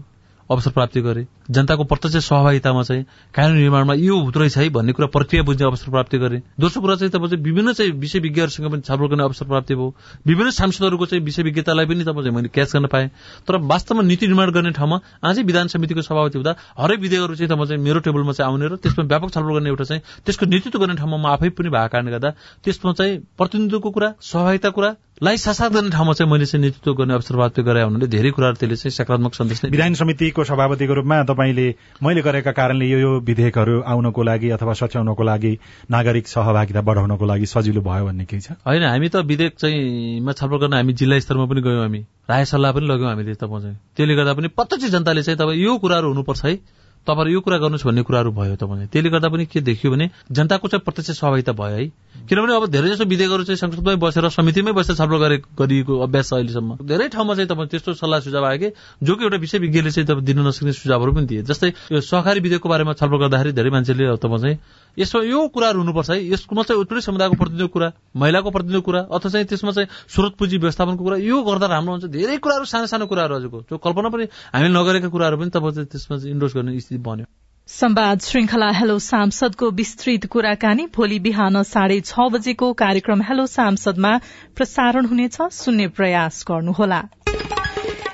अवसर 0.50 0.70
प्राप्ति 0.70 1.00
गरे। 1.00 1.26
जनताको 1.50 1.84
प्रत्यक्ष 1.84 2.28
सहभागितामा 2.28 2.82
चाहिँ 2.82 3.04
कानून 3.34 3.56
निर्माणमा 3.56 3.94
यो 3.94 4.18
हुँदो 4.20 4.40
रहेछ 4.40 4.56
है 4.58 4.68
भन्ने 4.68 4.92
कुरा 4.92 5.06
प्रक्रिया 5.06 5.42
बुझ्ने 5.42 5.64
अवसर 5.66 5.90
प्राप्ति 5.90 6.18
गरे। 6.18 6.42
दोस्रो 6.60 6.82
कुरा 6.82 6.96
चाहिँ 6.96 7.10
तपाईँ 7.10 7.30
चाहिँ 7.30 7.42
विभिन्न 7.44 7.72
चाहिँ 7.72 7.92
विषय 7.92 8.18
विज्ञहरूसँग 8.18 8.70
पनि 8.72 8.80
छलफल 8.80 9.06
गर्ने 9.06 9.22
अवसर 9.22 9.46
प्राप्ति 9.46 9.74
भयो। 9.74 9.94
विभिन्न 10.26 10.50
सांसदहरूको 10.50 11.06
चाहिँ 11.06 11.24
विषय 11.24 11.42
विज्ञतालाई 11.42 11.86
पनि 11.86 12.04
तपाईँ 12.04 12.24
चाहिँ 12.24 12.36
मैले 12.36 12.48
क्याच 12.48 12.72
गर्न 12.72 12.86
पाएँ। 12.86 13.08
तर 13.48 13.56
वास्तवमा 13.56 14.02
नीति 14.02 14.26
निर्माण 14.26 14.50
गर्ने 14.50 14.70
ठाउँमा 14.70 15.00
अझै 15.22 15.42
विधान 15.42 15.68
समितिको 15.68 16.02
सभापति 16.02 16.38
हुँदा 16.38 16.56
हरेक 16.78 17.00
विधेयकहरू 17.00 17.34
चाहिँ 17.34 17.48
तपाईँ 17.48 17.68
चाहिँ 17.68 17.82
मेरो 17.82 18.00
टेबलमा 18.00 18.32
चाहिँ 18.32 18.52
आउने 18.52 18.68
र 18.68 18.76
त्यसमा 18.76 19.04
व्यापक 19.04 19.30
छलफल 19.30 19.52
गर्ने 19.54 19.68
एउटा 19.68 19.84
चाहिँ 19.84 20.02
त्यसको 20.26 20.46
नेतृत्व 20.46 20.78
गर्ने 20.78 20.94
ठाउँमा 20.94 21.16
म 21.16 21.26
आफै 21.26 21.48
पनि 21.48 21.68
भएको 21.68 21.88
कारणले 21.88 22.10
गर्दा 22.10 22.30
त्यसमा 22.64 22.92
चाहिँ 22.92 23.18
प्रतिनिधित्वको 23.38 23.90
कुरा 23.90 24.14
सहभागिता 24.20 24.70
कुरा 24.70 24.94
लाई 25.24 25.36
सासात 25.36 25.72
गर्ने 25.72 25.90
ठाउँमा 25.90 26.12
चाहिँ 26.12 26.30
मैले 26.32 26.46
चाहिँ 26.46 26.60
नेतृत्व 26.62 26.92
गर्ने 26.94 27.14
अवसर 27.14 27.34
प्राप्त 27.34 27.60
गराए 27.60 27.82
हुनाले 27.82 28.06
धेरै 28.06 28.30
कुराहरू 28.30 28.56
त्यसले 28.60 28.76
चाहिँ 28.76 28.90
सकारात्मक 28.92 29.34
सन्देश 29.34 29.64
नै 29.64 29.70
विधान 29.70 29.94
समितिको 29.94 30.44
सभापतिको 30.44 30.94
रूपमा 30.94 31.22
तपाईँले 31.24 31.66
मैले 32.04 32.22
गरेका 32.22 32.52
कारणले 32.52 32.84
यो 32.84 32.98
यो 32.98 33.12
विधेयकहरू 33.24 33.80
आउनको 33.88 34.22
लागि 34.22 34.50
अथवा 34.50 34.72
सच्याउनको 34.82 35.22
लागि 35.24 35.52
नागरिक 35.90 36.28
सहभागिता 36.28 36.80
बढाउनको 36.80 37.24
लागि 37.24 37.46
सजिलो 37.46 37.80
भयो 37.80 38.04
भन्ने 38.04 38.24
केही 38.24 38.40
छ? 38.40 38.60
होइन 38.68 38.84
हामी 38.84 39.08
त 39.08 39.24
विधेयक 39.24 39.54
चाहिँ 39.56 40.20
मा 40.20 40.32
छलफल 40.32 40.58
गर्न 40.60 40.74
हामी 40.74 40.92
जिल्ला 40.92 41.18
स्तरमा 41.24 41.46
पनि 41.48 41.60
गयौँ 41.62 41.80
हामी। 41.80 42.00
राय 42.28 42.44
सल्लाह 42.44 42.72
पनि 42.72 42.86
लग्यौँ 42.86 43.10
हामीले 43.10 43.34
तपाईँ 43.40 43.62
चाहिँ 43.62 43.76
त्यसले 43.96 44.14
गर्दा 44.14 44.32
पनि 44.34 44.48
प्रत्यक्ष 44.52 44.92
जनताले 44.92 45.22
चाहिँ 45.22 45.38
तपाईँ 45.38 45.62
यो 45.64 45.78
कुराहरू 45.78 46.08
हुनुपर्छ 46.08 46.44
है। 46.44 46.83
तपाईँहरू 47.06 47.32
यो 47.32 47.40
कुरा 47.40 47.58
गर्नुहोस् 47.58 47.84
भन्ने 47.84 48.02
कुराहरू 48.02 48.30
भयो 48.32 48.56
त 48.56 48.64
भने। 48.64 48.86
त्यसले 48.88 49.10
गर्दा 49.10 49.28
पनि 49.28 49.44
के 49.46 49.60
देखियो 49.60 49.92
भने 49.92 50.10
जनताको 50.32 50.68
चाहिँ 50.68 50.82
प्रत्यक्ष 50.84 51.20
सहभागिता 51.20 51.52
भयो 51.52 51.76
है। 51.76 51.86
किनभने 52.28 52.52
अब 52.56 52.66
धेरै 52.72 52.88
जसो 52.96 53.04
विधेयकहरू 53.04 53.44
चाहिँ 53.44 53.60
संसदमै 53.60 53.96
बसेर 54.00 54.28
समितिमै 54.32 54.72
बसेर 54.72 54.96
छलफल 54.96 55.18
गरे 55.20 55.36
गरिएको 55.52 55.92
अभ्यास 56.00 56.28
छ 56.28 56.32
अहिलेसम्म। 56.34 56.70
धेरै 56.80 57.08
ठाउँमा 57.12 57.34
चाहिँ 57.34 57.48
तपाईँ 57.48 57.68
त्यस्तो 57.68 57.92
सल्लाह 58.00 58.20
सुझाव 58.24 58.44
आयो 58.44 58.58
कि 58.58 58.68
जो 59.04 59.12
कि 59.16 59.22
एउटा 59.24 59.36
विषय 59.36 59.58
विज्ञले 59.58 59.90
चाहिँ 59.90 60.06
तपाईँ 60.08 60.24
दिन 60.24 60.38
नसक्ने 60.48 60.72
सुझावहरू 60.72 61.12
पनि 61.12 61.26
दिए। 61.26 61.42
जस्तै 61.44 61.68
यो 61.92 62.00
सहकारी 62.00 62.40
विधेयकको 62.40 62.68
बारेमा 62.68 62.92
छलफल 62.96 63.18
गर्दाखेरि 63.20 63.52
धेरै 63.52 63.70
मान्छेले 63.70 64.04
तपाईँ 64.16 64.40
चाहिँ 64.40 64.58
यसमा 64.96 65.20
यो 65.26 65.48
कुराहरू 65.52 65.78
हुनुपर्छ 65.84 66.10
है। 66.10 66.18
यसमा 66.32 66.62
चाहिँ 66.62 66.80
उत्पीडित 66.80 67.04
समुदायको 67.04 67.34
प्रतिनिधिको 67.36 67.68
कुरा 67.68 67.88
महिलाको 68.16 68.50
प्रतिनिधिको 68.50 68.84
कुरा 68.88 69.00
अथवा 69.12 69.28
चाहिँ 69.28 69.46
त्यसमा 69.50 69.72
चाहिँ 69.76 69.88
स्रोत 70.08 70.32
पुँजी 70.38 70.56
व्यवस्थापनको 70.64 71.02
कुरा 71.04 71.16
यो 71.20 71.36
गर्दा 71.42 71.66
राम्रो 71.66 71.92
हुन्छ। 71.92 72.04
धेरै 72.14 72.38
कुराहरू 72.38 72.64
सानो 72.64 72.86
सानो 72.86 73.06
कुराहरू 73.10 73.34
हजुरको। 73.34 73.58
जो 73.68 73.76
कल्पना 73.76 74.08
पनि 74.08 74.24
हामीले 74.54 74.72
नगरेका 74.72 75.08
कुराहरू 75.10 75.36
पनि 75.36 75.50
तपाईँ 75.50 75.84
त्यसमा 75.90 76.16
चाहिँ 76.16 76.30
इन्डोर्स 76.30 76.54
गर्ने 76.54 76.78
स्थिति 76.78 76.93
बन्यो 76.98 77.24
संवाद 77.68 78.20
श्रृंखला 78.20 78.70
हेलो 78.70 78.98
सांसदको 78.98 79.70
विस्तृत 79.70 80.26
कुराकानी 80.26 80.86
भोलि 80.86 81.18
बिहान 81.18 81.62
साढे 81.62 82.00
छ 82.00 82.14
बजेको 82.18 82.72
कार्यक्रम 82.72 83.22
हेलो 83.22 83.46
सांसदमा 83.46 84.16
प्रसारण 84.56 85.06
हुनेछ। 85.06 85.36
सुन्ने 85.42 85.88
प्रयास 85.88 86.44
गर्नुहोला। 86.48 87.02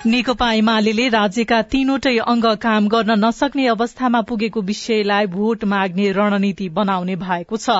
नेकपा 0.06 0.52
एमाले 0.52 1.08
राज्यका 1.08 1.62
तीनवटै 1.62 2.16
अंग 2.18 2.44
काम 2.56 2.88
गर्न 2.88 3.24
नसक्ने 3.24 3.66
अवस्थामा 3.66 4.20
पुगेको 4.20 4.60
विषयलाई 4.60 5.26
भोट 5.26 5.64
माग्ने 5.64 6.12
रणनीति 6.12 6.68
बनाउने 6.68 7.16
भएको 7.16 7.56
छ। 7.56 7.70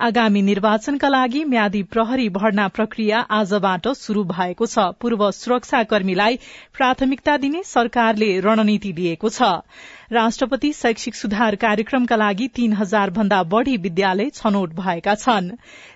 आगामी 0.00 0.42
निर्वाचनका 0.42 1.08
लागि 1.08 1.44
म्यादी 1.44 1.82
प्रहरी 1.82 2.28
भर्ना 2.28 2.68
प्रक्रिया 2.68 3.18
आजबाट 3.30 3.88
शुरू 3.88 4.24
भएको 4.24 4.66
छ। 4.66 4.78
पूर्व 5.00 5.30
सुरक्षाकर्मीलाई 5.30 6.38
प्राथमिकता 6.76 7.36
दिने 7.36 7.62
सरकारले 7.64 8.40
रणनीति 8.40 8.92
लिएको 8.92 9.28
छ। 9.28 9.42
राष्ट्रपति 10.12 10.72
शैक्षिक 10.72 11.14
सुधार 11.14 11.56
कार्यक्रमका 11.56 12.16
लागि 12.16 12.48
तीन 12.48 12.72
हजार 12.72 13.10
भन्दा 13.10 13.42
बढ़ी 13.44 13.76
विद्यालय 13.76 14.30
छनौट 14.30 14.72
भएका 14.74 15.14
छन्। 15.14 15.50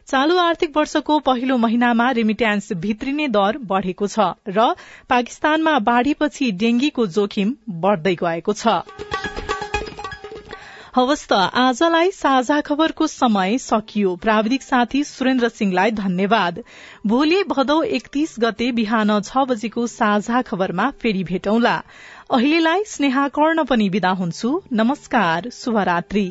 चालू 0.09 0.37
आर्थिक 0.39 0.77
वर्षको 0.77 1.19
पहिलो 1.21 1.57
महिनामा 1.57 2.11
रेमिट्यान्स 2.11 2.73
भित्रिने 2.79 3.29
दर 3.29 3.59
बढ़ेको 3.65 4.07
छ 4.07 4.33
र 4.49 4.75
पाकिस्तानमा 5.09 5.79
बाढ़ीपछि 5.85 6.51
डेंगीको 6.55 7.07
जोखिम 7.09 7.55
बढ़दै 7.71 8.15
गएको 8.15 8.53
छ। 8.53 8.81
हवस् 10.97 11.33
आजलाई 11.33 12.11
साझा 12.11 12.61
खबरको 12.61 13.07
समय 13.07 13.59
सकियो। 13.59 14.15
प्राविधिक 14.17 14.63
साथी 14.63 15.03
सुरेन्द्र 15.05 15.49
सिंहलाई 15.49 15.91
धन्यवाद। 15.91 16.63
भोलि 17.07 17.43
भदौ 17.49 17.83
एकतीस 17.83 18.35
गते 18.41 18.71
बिहान 18.73 19.21
छ 19.21 19.45
बजेको 19.49 19.87
साझा 19.87 20.43
खबरमा 20.43 20.91
फेरि 21.03 21.23
भेटौंला। 21.25 21.83
अहिलेलाई 22.31 22.83
स्नेहा 22.87 23.29
कर्ण 23.29 23.63
पनि 23.65 23.89
विदा 23.89 24.11
हुन्छु। 24.11 24.49
नमस्कार 24.73 25.49
शुभरात्री। 25.53 26.25